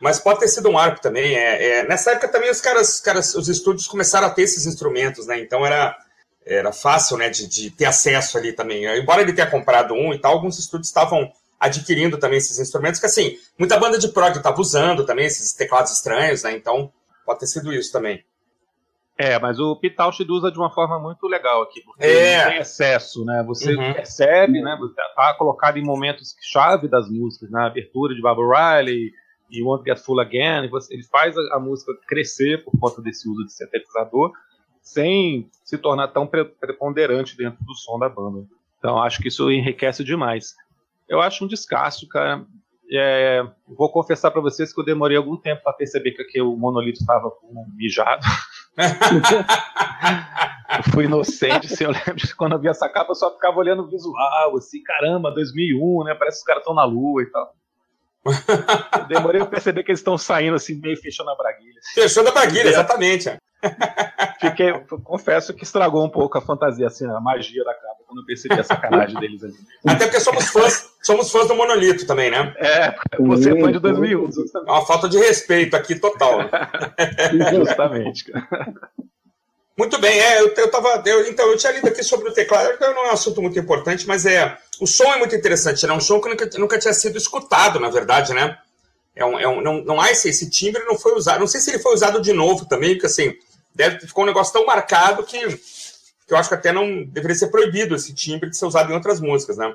mas 0.00 0.18
pode 0.18 0.40
ter 0.40 0.48
sido 0.48 0.68
um 0.68 0.78
ARP 0.78 1.00
também. 1.00 1.34
É, 1.36 1.78
é, 1.78 1.88
nessa 1.88 2.12
época 2.12 2.28
também 2.28 2.50
os 2.50 2.60
caras, 2.60 3.00
caras, 3.00 3.34
os 3.34 3.48
estúdios 3.48 3.86
começaram 3.86 4.26
a 4.26 4.30
ter 4.30 4.42
esses 4.42 4.66
instrumentos, 4.66 5.26
né? 5.26 5.38
Então 5.40 5.64
era, 5.64 5.96
era 6.44 6.72
fácil, 6.72 7.16
né, 7.16 7.28
de, 7.28 7.46
de 7.46 7.70
ter 7.70 7.86
acesso 7.86 8.36
ali 8.36 8.52
também. 8.52 8.84
Embora 8.98 9.22
ele 9.22 9.32
tenha 9.32 9.50
comprado 9.50 9.94
um 9.94 10.12
e 10.12 10.18
tal, 10.18 10.32
alguns 10.32 10.58
estúdios 10.58 10.88
estavam 10.88 11.32
adquirindo 11.58 12.18
também 12.18 12.38
esses 12.38 12.58
instrumentos, 12.58 13.00
que 13.00 13.06
assim, 13.06 13.38
muita 13.58 13.78
banda 13.78 13.98
de 13.98 14.08
prog 14.08 14.36
estava 14.36 14.60
usando 14.60 15.06
também 15.06 15.24
esses 15.24 15.52
teclados 15.52 15.92
estranhos, 15.92 16.42
né? 16.42 16.52
Então 16.52 16.92
pode 17.24 17.40
ter 17.40 17.46
sido 17.46 17.72
isso 17.72 17.90
também. 17.90 18.24
É, 19.18 19.38
mas 19.38 19.58
o 19.58 19.74
Pitalchid 19.76 20.30
usa 20.30 20.52
de 20.52 20.58
uma 20.58 20.70
forma 20.70 20.98
muito 20.98 21.26
legal 21.26 21.62
aqui, 21.62 21.80
porque 21.80 22.04
é. 22.04 22.50
tem 22.50 22.58
excesso, 22.58 23.24
né? 23.24 23.42
Você 23.46 23.74
uhum. 23.74 23.94
percebe, 23.94 24.60
né? 24.60 24.78
Tá 25.14 25.34
colocado 25.34 25.78
em 25.78 25.82
momentos 25.82 26.36
chave 26.42 26.86
das 26.86 27.08
músicas, 27.08 27.50
na 27.50 27.66
abertura 27.66 28.14
de 28.14 28.20
Barbara 28.20 28.78
Riley 28.78 29.12
e 29.50 29.62
Want 29.62 29.78
to 29.78 29.84
Get 29.86 29.98
Full 29.98 30.20
Again, 30.20 30.68
você, 30.68 30.92
ele 30.92 31.04
faz 31.04 31.36
a, 31.36 31.56
a, 31.56 31.60
música 31.60 31.92
crescer 32.06 32.62
por 32.64 32.78
conta 32.78 33.00
desse 33.00 33.28
uso 33.28 33.44
de 33.44 33.52
sintetizador, 33.52 34.32
sem 34.82 35.48
se 35.64 35.78
tornar 35.78 36.08
tão 36.08 36.26
preponderante 36.26 37.36
dentro 37.36 37.64
do 37.64 37.74
som 37.74 37.98
da 37.98 38.08
banda. 38.08 38.46
Então 38.78 39.02
acho 39.02 39.20
que 39.20 39.28
isso 39.28 39.50
enriquece 39.50 40.04
demais. 40.04 40.54
Eu 41.08 41.20
acho 41.20 41.44
um 41.44 41.48
descasso, 41.48 42.06
cara. 42.08 42.44
É, 42.92 43.44
vou 43.66 43.90
confessar 43.90 44.30
para 44.30 44.40
vocês 44.40 44.72
que 44.72 44.80
eu 44.80 44.84
demorei 44.84 45.16
algum 45.16 45.36
tempo 45.36 45.62
para 45.62 45.72
perceber 45.72 46.12
que 46.12 46.22
aqui 46.22 46.40
o 46.40 46.56
monolito 46.56 47.00
estava 47.00 47.32
mijado. 47.74 48.24
eu 50.76 50.92
fui 50.92 51.04
inocente, 51.04 51.66
assim, 51.72 51.84
eu 51.84 51.90
lembro 51.90 52.16
que 52.16 52.34
quando 52.34 52.52
eu 52.52 52.58
vi 52.58 52.68
essa 52.68 52.88
capa 52.88 53.12
eu 53.12 53.14
só 53.14 53.32
ficava 53.32 53.58
olhando 53.58 53.82
o 53.82 53.88
visual, 53.88 54.56
assim, 54.56 54.82
caramba, 54.82 55.32
2001, 55.32 56.04
né? 56.04 56.14
Parece 56.14 56.38
que 56.38 56.42
os 56.42 56.46
caras 56.46 56.60
estão 56.60 56.74
na 56.74 56.84
lua 56.84 57.22
e 57.22 57.26
tal. 57.26 57.54
Eu 58.98 59.06
demorei 59.06 59.40
a 59.40 59.46
perceber 59.46 59.82
que 59.84 59.90
eles 59.90 60.00
estão 60.00 60.18
saindo 60.18 60.56
assim, 60.56 60.74
meio 60.80 60.96
fechando 60.96 61.30
a 61.30 61.36
braguilha. 61.36 61.80
Fechando 61.94 62.28
a 62.28 62.32
braguilha, 62.32 62.68
exatamente. 62.68 63.36
Fiquei, 64.40 64.72
confesso 65.02 65.54
que 65.54 65.64
estragou 65.64 66.04
um 66.04 66.10
pouco 66.10 66.36
a 66.38 66.40
fantasia, 66.40 66.86
assim, 66.86 67.06
a 67.06 67.20
magia 67.20 67.64
da 67.64 67.74
capa, 67.74 67.96
quando 68.06 68.20
eu 68.20 68.26
percebi 68.26 68.60
a 68.60 68.64
sacanagem 68.64 69.18
deles 69.18 69.42
ali. 69.42 69.54
Até 69.86 70.06
porque 70.06 70.20
somos 70.20 70.48
fãs, 70.48 70.90
somos 71.02 71.30
fãs 71.30 71.48
do 71.48 71.54
Monolito 71.54 72.06
também, 72.06 72.30
né? 72.30 72.54
É, 72.58 72.94
você 73.18 73.52
é 73.52 73.60
fã 73.60 73.72
de 73.72 73.78
2001. 73.78 74.28
É 74.66 74.70
uma 74.70 74.86
falta 74.86 75.08
de 75.08 75.18
respeito 75.18 75.74
aqui 75.74 75.94
total. 75.96 76.40
Justamente, 77.54 78.30
Muito 79.76 79.98
bem, 79.98 80.18
é, 80.18 80.40
eu, 80.40 80.48
eu 80.54 80.70
tava. 80.70 81.02
Eu, 81.04 81.28
então, 81.28 81.50
eu 81.50 81.56
tinha 81.56 81.72
lido 81.72 81.88
aqui 81.88 82.02
sobre 82.02 82.28
o 82.28 82.32
teclado, 82.32 82.78
não 82.80 83.06
é 83.06 83.08
um 83.08 83.12
assunto 83.12 83.42
muito 83.42 83.58
importante, 83.58 84.06
mas 84.06 84.24
é. 84.26 84.56
O 84.80 84.86
som 84.86 85.04
é 85.04 85.18
muito 85.18 85.34
interessante, 85.34 85.86
né? 85.86 85.92
Um 85.92 86.00
som 86.00 86.20
que 86.20 86.28
nunca, 86.28 86.48
nunca 86.58 86.78
tinha 86.78 86.92
sido 86.92 87.16
escutado, 87.16 87.80
na 87.80 87.88
verdade, 87.88 88.34
né? 88.34 88.58
É 89.16 89.24
um, 89.24 89.38
é 89.38 89.48
um, 89.48 89.62
não, 89.62 89.82
não 89.82 90.00
há 90.00 90.10
esse, 90.10 90.28
esse 90.28 90.50
timbre, 90.50 90.84
não 90.84 90.98
foi 90.98 91.14
usado. 91.14 91.40
Não 91.40 91.46
sei 91.46 91.60
se 91.60 91.70
ele 91.70 91.78
foi 91.78 91.94
usado 91.94 92.20
de 92.20 92.34
novo 92.34 92.66
também, 92.66 92.92
porque 92.92 93.06
assim, 93.06 93.34
deve, 93.74 94.06
ficou 94.06 94.24
um 94.24 94.26
negócio 94.26 94.52
tão 94.52 94.66
marcado 94.66 95.24
que, 95.24 95.38
que 95.38 96.32
eu 96.32 96.36
acho 96.36 96.50
que 96.50 96.54
até 96.54 96.70
não 96.70 97.02
deveria 97.04 97.34
ser 97.34 97.48
proibido 97.48 97.94
esse 97.94 98.14
timbre 98.14 98.50
de 98.50 98.56
ser 98.58 98.66
usado 98.66 98.92
em 98.92 98.94
outras 98.94 99.18
músicas, 99.18 99.56
né? 99.56 99.74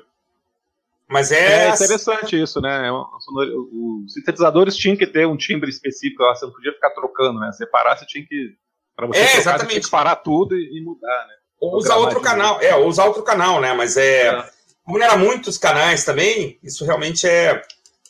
Mas 1.08 1.32
é. 1.32 1.66
É 1.66 1.74
interessante 1.74 2.40
isso, 2.40 2.60
né? 2.60 2.88
É 2.88 2.92
os 2.92 4.14
sintetizadores 4.14 4.76
tinham 4.76 4.96
que 4.96 5.06
ter 5.06 5.26
um 5.26 5.36
timbre 5.36 5.68
específico, 5.68 6.22
você 6.22 6.46
não 6.46 6.52
podia 6.52 6.72
ficar 6.72 6.90
trocando, 6.90 7.40
né? 7.40 7.50
Separar, 7.52 7.98
você 7.98 8.06
tinha 8.06 8.24
que. 8.24 8.54
Para 8.94 9.06
você 9.08 9.18
é, 9.18 9.24
trocar, 9.24 9.38
exatamente. 9.40 9.60
você 9.60 9.70
tinha 9.72 9.82
que 9.82 9.90
parar 9.90 10.16
tudo 10.16 10.56
e, 10.56 10.78
e 10.78 10.80
mudar, 10.82 11.26
né? 11.26 11.34
Ou 11.60 11.76
usar 11.76 11.96
outro 11.96 12.20
canal, 12.20 12.60
é, 12.60 12.74
ou 12.74 12.86
usar 12.86 13.04
outro 13.04 13.22
canal, 13.22 13.60
né? 13.60 13.72
Mas 13.72 13.96
é, 13.96 14.28
é. 14.28 14.50
Como 14.84 14.98
não 14.98 15.04
era 15.04 15.16
muitos 15.16 15.58
canais 15.58 16.04
também, 16.04 16.58
isso 16.62 16.84
realmente 16.84 17.26
é, 17.26 17.62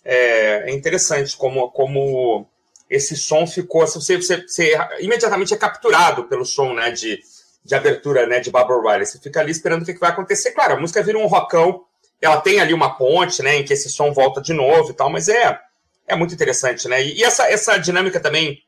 é, 0.05 0.71
é 0.71 0.73
interessante, 0.73 1.37
como, 1.37 1.71
como 1.71 2.47
esse 2.89 3.17
som 3.17 3.47
ficou. 3.47 3.87
Você, 3.87 4.17
você, 4.17 4.43
você, 4.43 4.73
imediatamente 5.01 5.55
é 5.55 5.57
capturado 5.57 6.25
pelo 6.25 6.45
som 6.45 6.75
né, 6.75 6.91
de, 6.91 7.21
de 7.65 7.75
abertura 7.75 8.27
né, 8.27 8.41
de 8.41 8.51
Barbara 8.51 8.93
Riley. 8.93 9.07
Você 9.07 9.19
fica 9.19 9.41
ali 9.41 9.51
esperando 9.51 9.83
o 9.83 9.85
que, 9.85 9.99
vai 9.99 10.11
acontecer. 10.11 10.53
Claro, 10.53 10.75
a 10.75 10.81
música 10.81 11.03
vira 11.03 11.19
um 11.19 11.27
rockão, 11.27 11.85
ela 12.21 12.41
tem 12.41 12.61
ali 12.61 12.75
uma 12.75 12.97
ponte, 12.97 13.43
né, 13.43 13.57
em 13.57 13.65
que 13.65 13.73
esse 13.73 13.89
som 13.89 14.13
volta 14.13 14.41
de 14.41 14.53
novo 14.53 14.91
e 14.91 14.95
tal, 14.95 15.11
mas 15.11 15.29
é, 15.29 15.59
é 16.07 16.15
muito 16.15 16.35
interessante, 16.35 16.87
né? 16.87 17.03
E, 17.03 17.19
e 17.19 17.25
essa, 17.25 17.51
essa 17.51 17.79
dinâmica 17.79 18.21
também, 18.21 18.63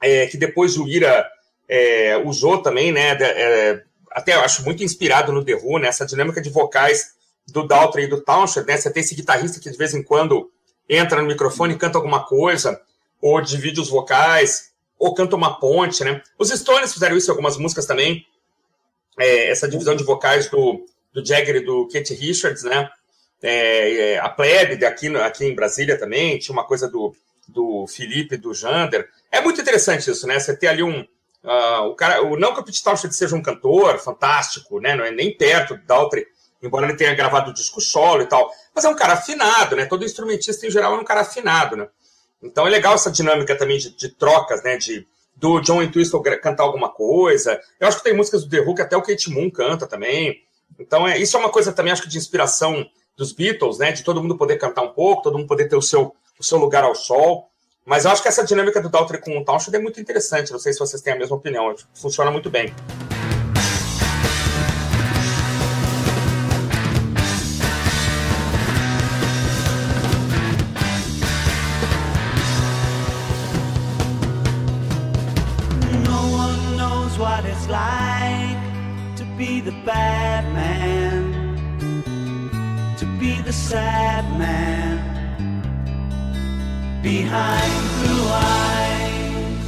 é, 0.00 0.26
que 0.26 0.36
depois 0.36 0.76
o 0.76 0.86
Ira 0.86 1.26
é, 1.68 2.16
usou 2.18 2.62
também, 2.62 2.92
né? 2.92 3.16
É, 3.20 3.82
até 4.10 4.34
acho 4.34 4.64
muito 4.64 4.82
inspirado 4.82 5.32
no 5.32 5.44
The 5.44 5.54
Who, 5.54 5.78
né? 5.78 5.88
Essa 5.88 6.06
dinâmica 6.06 6.40
de 6.40 6.50
vocais 6.50 7.14
do 7.46 7.66
Daltrey 7.66 8.06
e 8.06 8.08
do 8.08 8.20
Townshend, 8.20 8.66
né? 8.66 8.76
Você 8.76 8.90
tem 8.90 9.02
esse 9.02 9.14
guitarrista 9.14 9.60
que 9.60 9.70
de 9.70 9.78
vez 9.78 9.94
em 9.94 10.02
quando 10.02 10.50
entra 10.88 11.20
no 11.20 11.28
microfone 11.28 11.74
e 11.74 11.78
canta 11.78 11.98
alguma 11.98 12.24
coisa, 12.24 12.80
ou 13.20 13.40
divide 13.40 13.80
os 13.80 13.88
vocais, 13.88 14.70
ou 14.98 15.14
canta 15.14 15.36
uma 15.36 15.58
ponte, 15.58 16.04
né? 16.04 16.22
Os 16.38 16.50
Stones 16.50 16.92
fizeram 16.92 17.16
isso 17.16 17.28
em 17.28 17.32
algumas 17.32 17.56
músicas 17.56 17.86
também. 17.86 18.26
É, 19.18 19.50
essa 19.50 19.68
divisão 19.68 19.96
de 19.96 20.04
vocais 20.04 20.48
do, 20.48 20.86
do 21.12 21.24
Jagger 21.24 21.56
e 21.56 21.64
do 21.64 21.88
Kate 21.88 22.14
Richards, 22.14 22.62
né? 22.62 22.90
É, 23.42 24.12
é, 24.12 24.18
a 24.18 24.28
Plebe 24.28 24.84
aqui, 24.84 25.14
aqui 25.16 25.44
em 25.44 25.54
Brasília 25.54 25.98
também, 25.98 26.38
tinha 26.38 26.52
uma 26.52 26.64
coisa 26.64 26.88
do, 26.88 27.14
do 27.48 27.86
Felipe, 27.86 28.36
do 28.36 28.54
Jander. 28.54 29.08
É 29.30 29.40
muito 29.40 29.60
interessante 29.60 30.10
isso, 30.10 30.26
né? 30.26 30.38
Você 30.38 30.56
ter 30.56 30.68
ali 30.68 30.82
um. 30.82 31.00
Uh, 31.44 31.84
o 31.90 31.94
cara, 31.94 32.22
o, 32.22 32.36
não 32.36 32.52
que 32.52 32.60
o 32.60 32.64
Pete 32.64 32.82
Townshend 32.82 33.14
seja 33.14 33.36
um 33.36 33.42
cantor 33.42 33.98
fantástico, 33.98 34.80
né? 34.80 34.96
Não 34.96 35.04
é 35.04 35.10
nem 35.10 35.36
perto 35.36 35.76
do 35.76 35.82
Daltrey, 35.84 36.26
embora 36.66 36.86
ele 36.86 36.96
tenha 36.96 37.14
gravado 37.14 37.50
o 37.50 37.54
disco 37.54 37.80
solo 37.80 38.22
e 38.22 38.26
tal. 38.26 38.50
Mas 38.74 38.84
é 38.84 38.88
um 38.88 38.94
cara 38.94 39.14
afinado, 39.14 39.76
né? 39.76 39.86
Todo 39.86 40.04
instrumentista 40.04 40.66
em 40.66 40.70
geral 40.70 40.94
é 40.94 41.00
um 41.00 41.04
cara 41.04 41.22
afinado, 41.22 41.76
né? 41.76 41.88
Então 42.42 42.66
é 42.66 42.70
legal 42.70 42.94
essa 42.94 43.10
dinâmica 43.10 43.56
também 43.56 43.78
de, 43.78 43.96
de 43.96 44.08
trocas, 44.08 44.62
né? 44.62 44.76
De, 44.76 45.06
do 45.34 45.60
John 45.60 45.82
Entwistle 45.82 46.22
cantar 46.22 46.64
alguma 46.64 46.88
coisa. 46.88 47.60
Eu 47.80 47.88
acho 47.88 47.98
que 47.98 48.04
tem 48.04 48.14
músicas 48.14 48.44
do 48.44 48.50
The 48.50 48.74
que 48.74 48.82
até 48.82 48.96
o 48.96 49.02
Kate 49.02 49.30
Moon 49.30 49.50
canta 49.50 49.86
também. 49.86 50.42
Então 50.78 51.06
é, 51.06 51.18
isso 51.18 51.36
é 51.36 51.40
uma 51.40 51.50
coisa 51.50 51.72
também, 51.72 51.92
acho 51.92 52.02
que 52.02 52.08
de 52.08 52.18
inspiração 52.18 52.86
dos 53.16 53.32
Beatles, 53.32 53.78
né? 53.78 53.92
De 53.92 54.04
todo 54.04 54.20
mundo 54.20 54.36
poder 54.36 54.58
cantar 54.58 54.82
um 54.82 54.92
pouco, 54.92 55.22
todo 55.22 55.38
mundo 55.38 55.48
poder 55.48 55.68
ter 55.68 55.76
o 55.76 55.82
seu, 55.82 56.14
o 56.38 56.44
seu 56.44 56.58
lugar 56.58 56.84
ao 56.84 56.94
sol. 56.94 57.48
Mas 57.84 58.04
eu 58.04 58.10
acho 58.10 58.20
que 58.20 58.28
essa 58.28 58.44
dinâmica 58.44 58.80
do 58.80 58.88
Daltrey 58.88 59.20
com 59.20 59.38
o 59.38 59.44
Townshend 59.44 59.76
é 59.76 59.78
muito 59.78 60.00
interessante. 60.00 60.50
Não 60.50 60.58
sei 60.58 60.72
se 60.72 60.78
vocês 60.78 61.00
têm 61.00 61.12
a 61.12 61.16
mesma 61.16 61.36
opinião. 61.36 61.72
Funciona 61.94 62.30
muito 62.30 62.50
bem. 62.50 62.74
The 83.46 83.52
sad 83.52 84.24
man 84.36 84.98
behind 87.00 87.72
blue 88.02 88.28
eyes. 88.28 89.62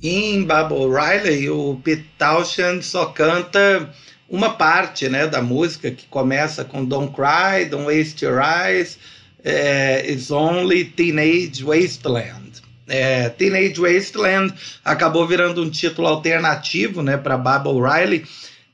Em 0.00 0.44
Bubble 0.44 0.88
Riley, 0.88 1.50
o 1.50 1.80
Pete 1.82 2.06
Townshend 2.16 2.84
só 2.84 3.06
canta 3.06 3.92
uma 4.28 4.50
parte 4.50 5.08
né, 5.08 5.26
da 5.26 5.42
música 5.42 5.90
que 5.90 6.06
começa 6.06 6.64
com 6.64 6.84
Don't 6.84 7.12
Cry, 7.12 7.64
Don't 7.64 7.86
Waste 7.86 8.24
Your 8.24 8.40
Eyes, 8.40 8.96
é, 9.42 10.08
It's 10.08 10.30
Only 10.30 10.84
Teenage 10.84 11.64
Wasteland 11.64 12.62
é, 12.86 13.28
Teenage 13.30 13.80
Wasteland 13.80 14.54
acabou 14.84 15.26
virando 15.26 15.62
um 15.62 15.70
título 15.70 16.06
alternativo 16.06 17.02
né, 17.02 17.16
para 17.16 17.38
Bible 17.38 17.80
Riley, 17.80 18.24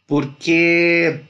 porque 0.07 1.21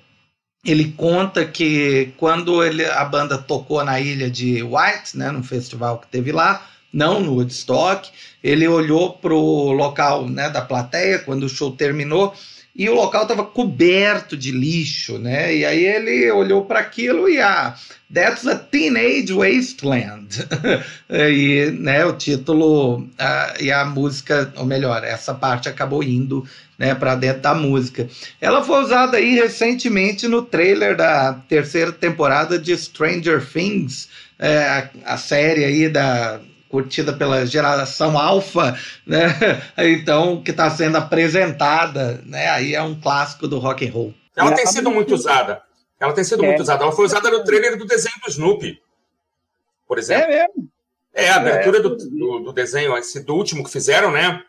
ele 0.65 0.93
conta 0.93 1.45
que 1.45 2.13
quando 2.17 2.63
ele, 2.63 2.85
a 2.85 3.05
banda 3.05 3.39
tocou 3.39 3.83
na 3.85 3.99
ilha 3.99 4.31
de 4.31 4.63
White, 4.63 5.17
né, 5.17 5.31
no 5.31 5.43
festival 5.43 5.99
que 5.99 6.07
teve 6.09 6.33
lá, 6.33 6.67
não 6.93 7.21
no 7.21 7.35
Woodstock, 7.35 8.11
ele 8.43 8.67
olhou 8.67 9.15
para 9.15 9.33
o 9.33 9.73
local 9.73 10.29
né, 10.29 10.51
da 10.51 10.61
plateia 10.61 11.19
quando 11.19 11.45
o 11.45 11.49
show 11.49 11.71
terminou 11.73 12.35
e 12.75 12.89
o 12.89 12.95
local 12.95 13.23
estava 13.23 13.45
coberto 13.45 14.37
de 14.37 14.53
lixo, 14.53 15.19
né? 15.19 15.55
E 15.55 15.65
aí 15.65 15.85
ele 15.85 16.31
olhou 16.31 16.65
para 16.65 16.79
aquilo 16.81 17.29
e 17.29 17.41
ah, 17.41 17.75
that's 18.13 18.47
a 18.47 18.55
teenage 18.57 19.33
wasteland. 19.33 20.29
e 21.11 21.71
né, 21.73 22.05
o 22.05 22.13
título 22.13 23.07
ah, 23.19 23.55
e 23.61 23.73
a 23.73 23.85
música, 23.85 24.53
ou 24.57 24.65
melhor, 24.65 25.03
essa 25.05 25.35
parte 25.35 25.69
acabou 25.69 26.03
indo 26.03 26.47
né, 26.79 26.95
para 26.95 27.15
dentro 27.17 27.43
da 27.43 27.55
música. 27.55 28.09
Ela 28.41 28.65
foi 28.65 28.83
usada 28.83 29.17
aí 29.17 29.35
recentemente 29.35 30.29
no 30.29 30.43
trailer 30.43 30.97
da 30.97 31.35
terceira 31.49 31.93
temporada 31.93 32.59
de 32.59 32.77
Stranger 32.77 33.45
Things, 33.45 34.09
é, 34.39 34.59
a, 34.59 34.91
a 35.05 35.17
série 35.19 35.65
aí 35.65 35.89
da 35.89 36.41
curtida 36.71 37.13
pela 37.13 37.45
geração 37.45 38.17
alfa, 38.17 38.79
né? 39.07 39.27
Então, 39.77 40.43
que 40.43 40.53
está 40.53 40.71
sendo 40.71 40.97
apresentada, 40.97 42.23
né? 42.25 42.49
Aí 42.49 42.75
é 42.75 42.83
um 42.83 42.99
clássico 42.99 43.49
do 43.49 43.59
rock 43.59 43.87
and 43.87 43.93
roll. 43.93 44.15
Ela 44.37 44.53
tem 44.53 44.67
sido 44.67 44.91
muito 44.91 45.13
usada. 45.13 45.63
Ela 45.99 46.13
tem 46.15 46.25
sido 46.25 46.43
é. 46.45 46.47
muito 46.47 46.63
usada. 46.63 46.85
Ela 46.85 46.93
foi 46.93 47.05
usada 47.05 47.31
no 47.31 47.45
trailer 47.45 47.77
do 47.77 47.85
desenho 47.85 48.17
do 48.25 48.31
Snoopy, 48.31 48.81
por 49.87 49.99
exemplo. 49.99 50.25
É 50.25 50.29
mesmo? 50.29 50.71
É, 51.13 51.29
a 51.29 51.37
abertura 51.37 51.79
é. 51.79 51.83
do, 51.83 51.97
do, 51.97 52.39
do, 52.45 52.53
desenho, 52.53 52.97
esse 52.97 53.21
do 53.21 53.35
último 53.35 53.65
que 53.65 53.71
fizeram, 53.71 54.13
né? 54.13 54.41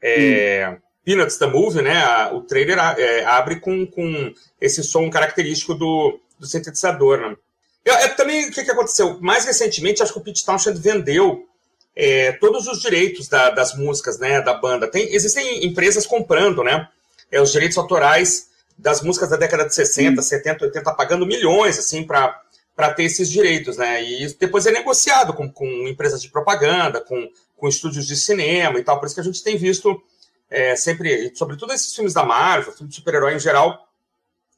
É, 0.00 0.76
Peanuts 1.04 1.36
the 1.36 1.46
Movie, 1.46 1.82
né? 1.82 2.30
O 2.32 2.40
trailer 2.42 2.78
é, 2.78 3.24
abre 3.24 3.58
com, 3.58 3.84
com 3.84 4.32
esse 4.60 4.82
som 4.84 5.10
característico 5.10 5.74
do, 5.74 6.20
do 6.38 6.46
sintetizador, 6.46 7.18
né? 7.18 7.36
Eu, 7.84 7.94
eu, 7.94 8.16
também, 8.16 8.48
o 8.48 8.52
que, 8.52 8.64
que 8.64 8.70
aconteceu? 8.70 9.20
Mais 9.20 9.44
recentemente, 9.44 10.02
acho 10.02 10.12
que 10.12 10.18
o 10.18 10.22
Pete 10.22 10.44
Townshend 10.46 10.80
vendeu 10.80 11.46
é, 11.96 12.32
todos 12.32 12.66
os 12.66 12.80
direitos 12.80 13.28
da, 13.28 13.50
das 13.50 13.76
músicas, 13.76 14.18
né, 14.18 14.40
da 14.40 14.54
banda. 14.54 14.88
Tem, 14.88 15.14
existem 15.14 15.64
empresas 15.64 16.06
comprando, 16.06 16.62
né, 16.62 16.88
é, 17.30 17.40
os 17.40 17.52
direitos 17.52 17.78
autorais 17.78 18.48
das 18.76 19.00
músicas 19.02 19.30
da 19.30 19.36
década 19.36 19.64
de 19.66 19.74
60, 19.74 20.20
hum. 20.20 20.22
70, 20.22 20.64
80, 20.64 20.94
pagando 20.94 21.26
milhões, 21.26 21.78
assim, 21.78 22.04
para 22.04 22.40
para 22.76 22.92
ter 22.92 23.04
esses 23.04 23.30
direitos, 23.30 23.76
né? 23.76 24.02
E 24.02 24.34
depois 24.34 24.66
é 24.66 24.72
negociado 24.72 25.32
com, 25.32 25.48
com 25.48 25.66
empresas 25.86 26.20
de 26.20 26.28
propaganda, 26.28 27.00
com, 27.00 27.30
com 27.56 27.68
estúdios 27.68 28.04
de 28.04 28.16
cinema 28.16 28.78
e 28.78 28.82
tal. 28.82 28.98
Por 28.98 29.06
isso 29.06 29.14
que 29.14 29.20
a 29.20 29.24
gente 29.24 29.44
tem 29.44 29.56
visto 29.56 30.02
é, 30.50 30.74
sempre, 30.74 31.32
sobretudo 31.36 31.72
esses 31.72 31.94
filmes 31.94 32.12
da 32.12 32.24
Marvel, 32.24 32.72
filmes 32.72 32.94
de 32.94 33.00
super-herói 33.00 33.36
em 33.36 33.38
geral, 33.38 33.88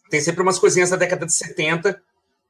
tem 0.09 0.21
sempre 0.21 0.41
umas 0.41 0.59
coisinhas 0.59 0.91
da 0.91 0.97
década 0.97 1.27
de 1.27 1.33
70 1.33 2.01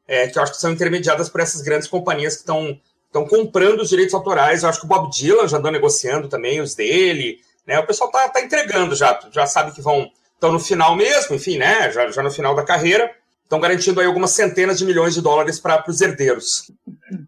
é, 0.07 0.29
que 0.29 0.39
eu 0.39 0.43
acho 0.43 0.53
que 0.53 0.61
são 0.61 0.71
intermediadas 0.71 1.29
por 1.29 1.41
essas 1.41 1.63
grandes 1.63 1.89
companhias 1.89 2.35
que 2.35 2.43
estão 2.43 2.81
estão 3.07 3.27
comprando 3.27 3.81
os 3.81 3.89
direitos 3.89 4.15
autorais. 4.15 4.63
Eu 4.63 4.69
acho 4.69 4.81
que 4.81 4.87
o 4.87 4.89
Bob 4.89 5.11
Dylan 5.11 5.49
já 5.49 5.59
andou 5.59 5.73
negociando 5.73 6.29
também 6.29 6.61
os 6.61 6.75
dele. 6.75 7.39
Né? 7.67 7.79
O 7.79 7.87
pessoal 7.87 8.11
tá, 8.11 8.29
tá 8.29 8.41
entregando 8.41 8.95
já, 8.95 9.19
já 9.33 9.47
sabe 9.47 9.73
que 9.73 9.81
vão 9.81 10.11
estão 10.37 10.53
no 10.53 10.61
final 10.61 10.95
mesmo, 10.95 11.35
enfim, 11.35 11.57
né? 11.57 11.91
Já, 11.91 12.11
já 12.11 12.23
no 12.23 12.31
final 12.31 12.55
da 12.55 12.63
carreira. 12.63 13.11
Estão 13.43 13.61
garantindo 13.61 14.01
aí 14.01 14.07
algumas 14.07 14.33
centenas 14.33 14.79
de 14.79 14.85
milhões 14.85 15.15
de 15.15 15.23
dólares 15.23 15.61
para 15.61 15.83
os 15.89 16.01
herdeiros. 16.01 16.71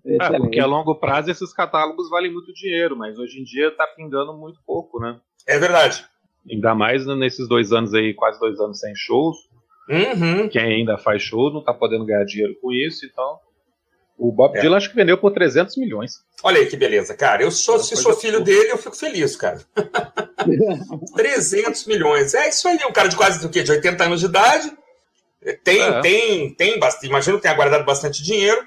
É, 0.04 0.36
porque 0.36 0.58
a 0.58 0.66
longo 0.66 0.96
prazo 0.96 1.30
esses 1.30 1.52
catálogos 1.52 2.10
valem 2.10 2.32
muito 2.32 2.52
dinheiro, 2.52 2.96
mas 2.96 3.18
hoje 3.18 3.40
em 3.40 3.44
dia 3.44 3.68
está 3.68 3.86
pingando 3.86 4.36
muito 4.36 4.58
pouco, 4.66 4.98
né? 4.98 5.18
É 5.46 5.58
verdade. 5.58 6.04
Ainda 6.50 6.74
mais 6.74 7.06
nesses 7.06 7.48
dois 7.48 7.72
anos 7.72 7.94
aí, 7.94 8.14
quase 8.14 8.40
dois 8.40 8.58
anos 8.58 8.80
sem 8.80 8.92
shows. 8.96 9.36
Uhum. 9.88 10.48
Quem 10.48 10.62
ainda 10.62 10.98
faz 10.98 11.22
show 11.22 11.52
não 11.52 11.60
está 11.60 11.72
podendo 11.72 12.04
ganhar 12.04 12.24
dinheiro 12.24 12.56
com 12.60 12.72
isso, 12.72 13.06
então 13.06 13.38
o 14.18 14.32
Bob 14.32 14.56
é. 14.56 14.60
Dylan 14.60 14.76
acho 14.76 14.90
que 14.90 14.96
vendeu 14.96 15.16
por 15.16 15.32
300 15.32 15.76
milhões. 15.76 16.24
Olha 16.42 16.58
aí 16.58 16.66
que 16.66 16.76
beleza, 16.76 17.14
cara. 17.14 17.42
Eu 17.42 17.52
sou, 17.52 17.78
se 17.78 17.96
sou 17.96 18.14
filho 18.14 18.42
dele, 18.42 18.72
eu 18.72 18.78
fico 18.78 18.96
feliz, 18.96 19.36
cara. 19.36 19.60
300 21.14 21.86
milhões. 21.86 22.34
É 22.34 22.48
isso 22.48 22.66
aí, 22.66 22.78
um 22.88 22.92
cara 22.92 23.08
de 23.08 23.16
quase 23.16 23.40
do 23.40 23.48
quê? 23.48 23.62
De 23.62 23.70
80 23.70 24.04
anos 24.04 24.20
de 24.20 24.26
idade. 24.26 24.72
Tem, 25.62 25.80
é. 25.80 26.00
tem, 26.00 26.54
tem 26.54 26.78
bastante. 26.80 27.06
Imagino 27.06 27.36
que 27.36 27.42
tenha 27.42 27.54
guardado 27.54 27.84
bastante 27.84 28.22
dinheiro. 28.22 28.66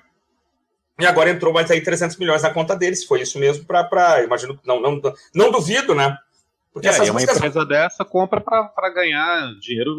E 0.98 1.06
agora 1.06 1.30
entrou 1.30 1.52
mais 1.52 1.70
aí 1.70 1.82
300 1.82 2.18
milhões 2.18 2.44
na 2.44 2.54
conta 2.54 2.76
dele, 2.76 2.96
se 2.96 3.06
foi 3.06 3.22
isso 3.22 3.38
mesmo, 3.38 3.66
para. 3.66 4.24
Imagino, 4.24 4.58
não, 4.66 4.80
não, 4.80 5.02
não 5.34 5.52
duvido, 5.52 5.94
né? 5.94 6.18
Porque 6.74 6.88
é, 6.88 6.92
essas 6.92 7.10
uma 7.10 7.16
músicas... 7.16 7.38
empresa 7.38 7.66
dessa 7.66 8.06
compra 8.06 8.40
para 8.40 8.90
ganhar 8.94 9.54
dinheiro 9.60 9.92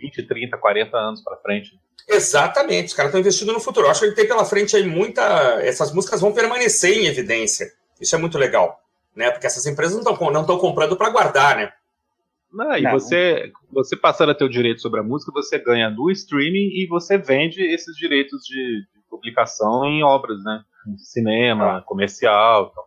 20, 0.00 0.22
30, 0.22 0.56
40 0.56 0.96
anos 0.96 1.20
para 1.22 1.36
frente. 1.36 1.78
Exatamente, 2.08 2.86
os 2.86 2.94
caras 2.94 3.10
estão 3.10 3.20
investindo 3.20 3.52
no 3.52 3.60
futuro. 3.60 3.86
Eu 3.86 3.90
acho 3.90 4.00
que 4.00 4.12
tem 4.12 4.26
pela 4.26 4.44
frente 4.44 4.74
aí 4.74 4.86
muita. 4.86 5.22
Essas 5.62 5.92
músicas 5.92 6.20
vão 6.20 6.32
permanecer 6.32 6.96
em 6.96 7.06
evidência. 7.06 7.72
Isso 8.00 8.14
é 8.14 8.18
muito 8.18 8.38
legal, 8.38 8.80
né? 9.14 9.30
Porque 9.30 9.46
essas 9.46 9.66
empresas 9.66 10.02
não 10.02 10.12
estão 10.12 10.30
não 10.30 10.58
comprando 10.58 10.96
para 10.96 11.10
guardar, 11.10 11.56
né? 11.56 11.72
Não, 12.52 12.76
e 12.76 12.82
Não. 12.82 12.92
você, 12.92 13.52
você 13.70 13.96
passando 13.96 14.30
a 14.30 14.34
ter 14.34 14.44
o 14.44 14.48
direito 14.48 14.80
sobre 14.80 15.00
a 15.00 15.02
música, 15.02 15.30
você 15.32 15.58
ganha 15.58 15.90
no 15.90 16.10
streaming 16.10 16.70
e 16.80 16.86
você 16.86 17.18
vende 17.18 17.62
esses 17.62 17.94
direitos 17.96 18.42
de, 18.44 18.86
de 18.94 19.00
publicação 19.10 19.84
em 19.84 20.02
obras, 20.02 20.42
né? 20.42 20.62
Em 20.86 20.96
cinema, 20.96 21.78
ah. 21.78 21.82
comercial, 21.82 22.70
então, 22.72 22.84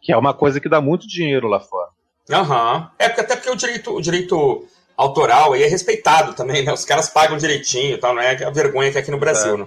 que 0.00 0.12
é 0.12 0.16
uma 0.16 0.32
coisa 0.32 0.60
que 0.60 0.68
dá 0.68 0.80
muito 0.80 1.08
dinheiro 1.08 1.48
lá 1.48 1.58
fora. 1.58 1.90
Aham. 2.30 2.76
Uhum. 2.76 2.88
É 2.98 3.06
até 3.06 3.34
porque 3.34 3.50
o 3.50 3.56
direito, 3.56 3.92
o 3.92 4.00
direito 4.00 4.64
autoral 4.96 5.52
aí 5.52 5.62
é 5.62 5.66
respeitado 5.66 6.34
também, 6.34 6.64
né? 6.64 6.72
Os 6.72 6.84
caras 6.84 7.08
pagam 7.08 7.36
direitinho, 7.36 7.98
tal, 7.98 8.14
não 8.14 8.22
é 8.22 8.44
a 8.44 8.50
vergonha 8.50 8.90
que 8.90 8.98
é 8.98 9.00
aqui 9.00 9.10
no 9.10 9.18
Brasil, 9.18 9.54
é. 9.54 9.58
né? 9.58 9.66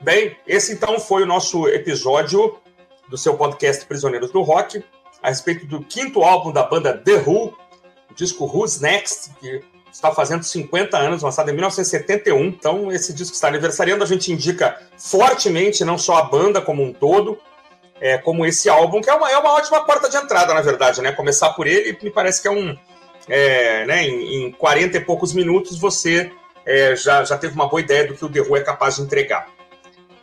Bem, 0.00 0.36
esse 0.46 0.74
então 0.74 1.00
foi 1.00 1.22
o 1.22 1.26
nosso 1.26 1.66
episódio 1.68 2.58
do 3.08 3.16
seu 3.16 3.34
podcast 3.34 3.84
Prisioneiros 3.86 4.30
do 4.30 4.42
Rock, 4.42 4.84
a 5.22 5.28
respeito 5.28 5.66
do 5.66 5.80
quinto 5.82 6.22
álbum 6.22 6.52
da 6.52 6.62
banda 6.62 6.96
The 6.96 7.22
Who, 7.26 7.54
o 8.10 8.14
disco 8.14 8.44
Who's 8.44 8.80
Next, 8.80 9.30
que 9.40 9.62
está 9.96 10.12
fazendo 10.12 10.42
50 10.42 10.96
anos, 10.98 11.22
lançado 11.22 11.48
em 11.50 11.54
1971. 11.54 12.44
Então, 12.44 12.92
esse 12.92 13.12
disco 13.14 13.34
está 13.34 13.48
aniversariando. 13.48 14.04
A 14.04 14.06
gente 14.06 14.30
indica 14.30 14.78
fortemente 14.98 15.84
não 15.84 15.96
só 15.96 16.18
a 16.18 16.22
banda 16.22 16.60
como 16.60 16.82
um 16.82 16.92
todo, 16.92 17.38
é, 18.00 18.18
como 18.18 18.44
esse 18.44 18.68
álbum, 18.68 19.00
que 19.00 19.08
é 19.08 19.14
uma, 19.14 19.30
é 19.30 19.38
uma 19.38 19.54
ótima 19.54 19.84
porta 19.84 20.08
de 20.08 20.16
entrada, 20.16 20.52
na 20.52 20.60
verdade, 20.60 21.00
né? 21.00 21.12
Começar 21.12 21.50
por 21.54 21.66
ele 21.66 21.98
me 22.02 22.10
parece 22.10 22.42
que 22.42 22.48
é 22.48 22.50
um. 22.50 22.76
É, 23.28 23.84
né, 23.86 24.04
em, 24.04 24.46
em 24.46 24.52
40 24.52 24.96
e 24.96 25.00
poucos 25.00 25.32
minutos 25.32 25.76
você 25.76 26.30
é, 26.64 26.94
já, 26.94 27.24
já 27.24 27.36
teve 27.36 27.54
uma 27.54 27.68
boa 27.68 27.80
ideia 27.80 28.06
do 28.06 28.14
que 28.14 28.24
o 28.24 28.28
The 28.28 28.40
Who 28.40 28.56
é 28.56 28.60
capaz 28.60 28.96
de 28.96 29.02
entregar. 29.02 29.48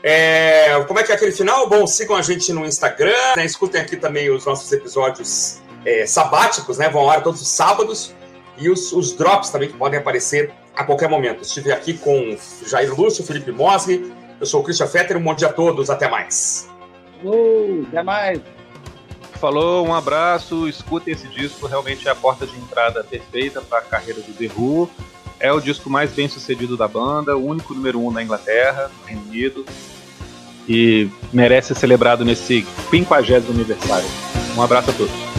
É, 0.02 0.84
como 0.86 1.00
é 1.00 1.04
que 1.04 1.12
é 1.12 1.16
aquele 1.16 1.32
final? 1.32 1.68
Bom, 1.68 1.88
sigam 1.88 2.16
a 2.16 2.22
gente 2.22 2.52
no 2.52 2.66
Instagram, 2.66 3.16
né, 3.38 3.46
escutem 3.46 3.80
aqui 3.80 3.96
também 3.96 4.30
os 4.30 4.46
nossos 4.46 4.70
episódios 4.72 5.62
é, 5.86 6.06
sabáticos, 6.06 6.78
né? 6.78 6.90
Vão 6.90 7.04
ao 7.04 7.10
ar 7.10 7.24
todos 7.24 7.42
os 7.42 7.48
sábados 7.48 8.14
e 8.58 8.70
os, 8.70 8.92
os 8.92 9.14
drops 9.14 9.50
também 9.50 9.70
que 9.70 9.78
podem 9.78 10.00
aparecer 10.00 10.52
a 10.76 10.84
qualquer 10.84 11.10
momento. 11.10 11.44
Estive 11.44 11.72
aqui 11.72 11.94
com 11.94 12.38
Jair 12.66 12.94
Lúcio, 12.94 13.24
Felipe 13.24 13.52
Mosli, 13.52 14.14
eu 14.40 14.46
sou 14.46 14.62
o 14.62 14.64
Christian 14.64 14.88
Fetter, 14.88 15.18
um 15.18 15.24
bom 15.24 15.34
dia 15.34 15.48
a 15.48 15.54
todos, 15.54 15.90
até 15.90 16.10
mais. 16.10 16.70
Uh, 17.24 17.86
até 17.88 18.04
mais. 18.04 18.42
Falou, 19.44 19.86
um 19.86 19.94
abraço, 19.94 20.70
escutem 20.70 21.14
esse 21.14 21.28
disco, 21.28 21.68
realmente 21.68 22.08
é 22.08 22.12
a 22.12 22.16
porta 22.16 22.48
de 22.48 22.56
entrada 22.56 23.04
perfeita 23.04 23.62
para 23.62 23.80
a 23.80 23.82
carreira 23.82 24.22
do 24.22 24.32
The 24.32 24.50
Who. 24.56 24.90
É 25.38 25.52
o 25.52 25.60
disco 25.60 25.90
mais 25.90 26.14
bem 26.14 26.30
sucedido 26.30 26.78
da 26.78 26.88
banda, 26.88 27.36
o 27.36 27.46
único 27.46 27.74
número 27.74 28.00
um 28.00 28.10
na 28.10 28.24
Inglaterra, 28.24 28.90
no 28.98 29.06
Reino 29.06 29.22
Unido, 29.24 29.66
e 30.66 31.10
merece 31.34 31.74
ser 31.74 31.76
celebrado 31.82 32.24
nesse 32.24 32.66
50 32.90 33.16
aniversário. 33.52 34.08
Um 34.56 34.62
abraço 34.62 34.92
a 34.92 34.94
todos. 34.94 35.33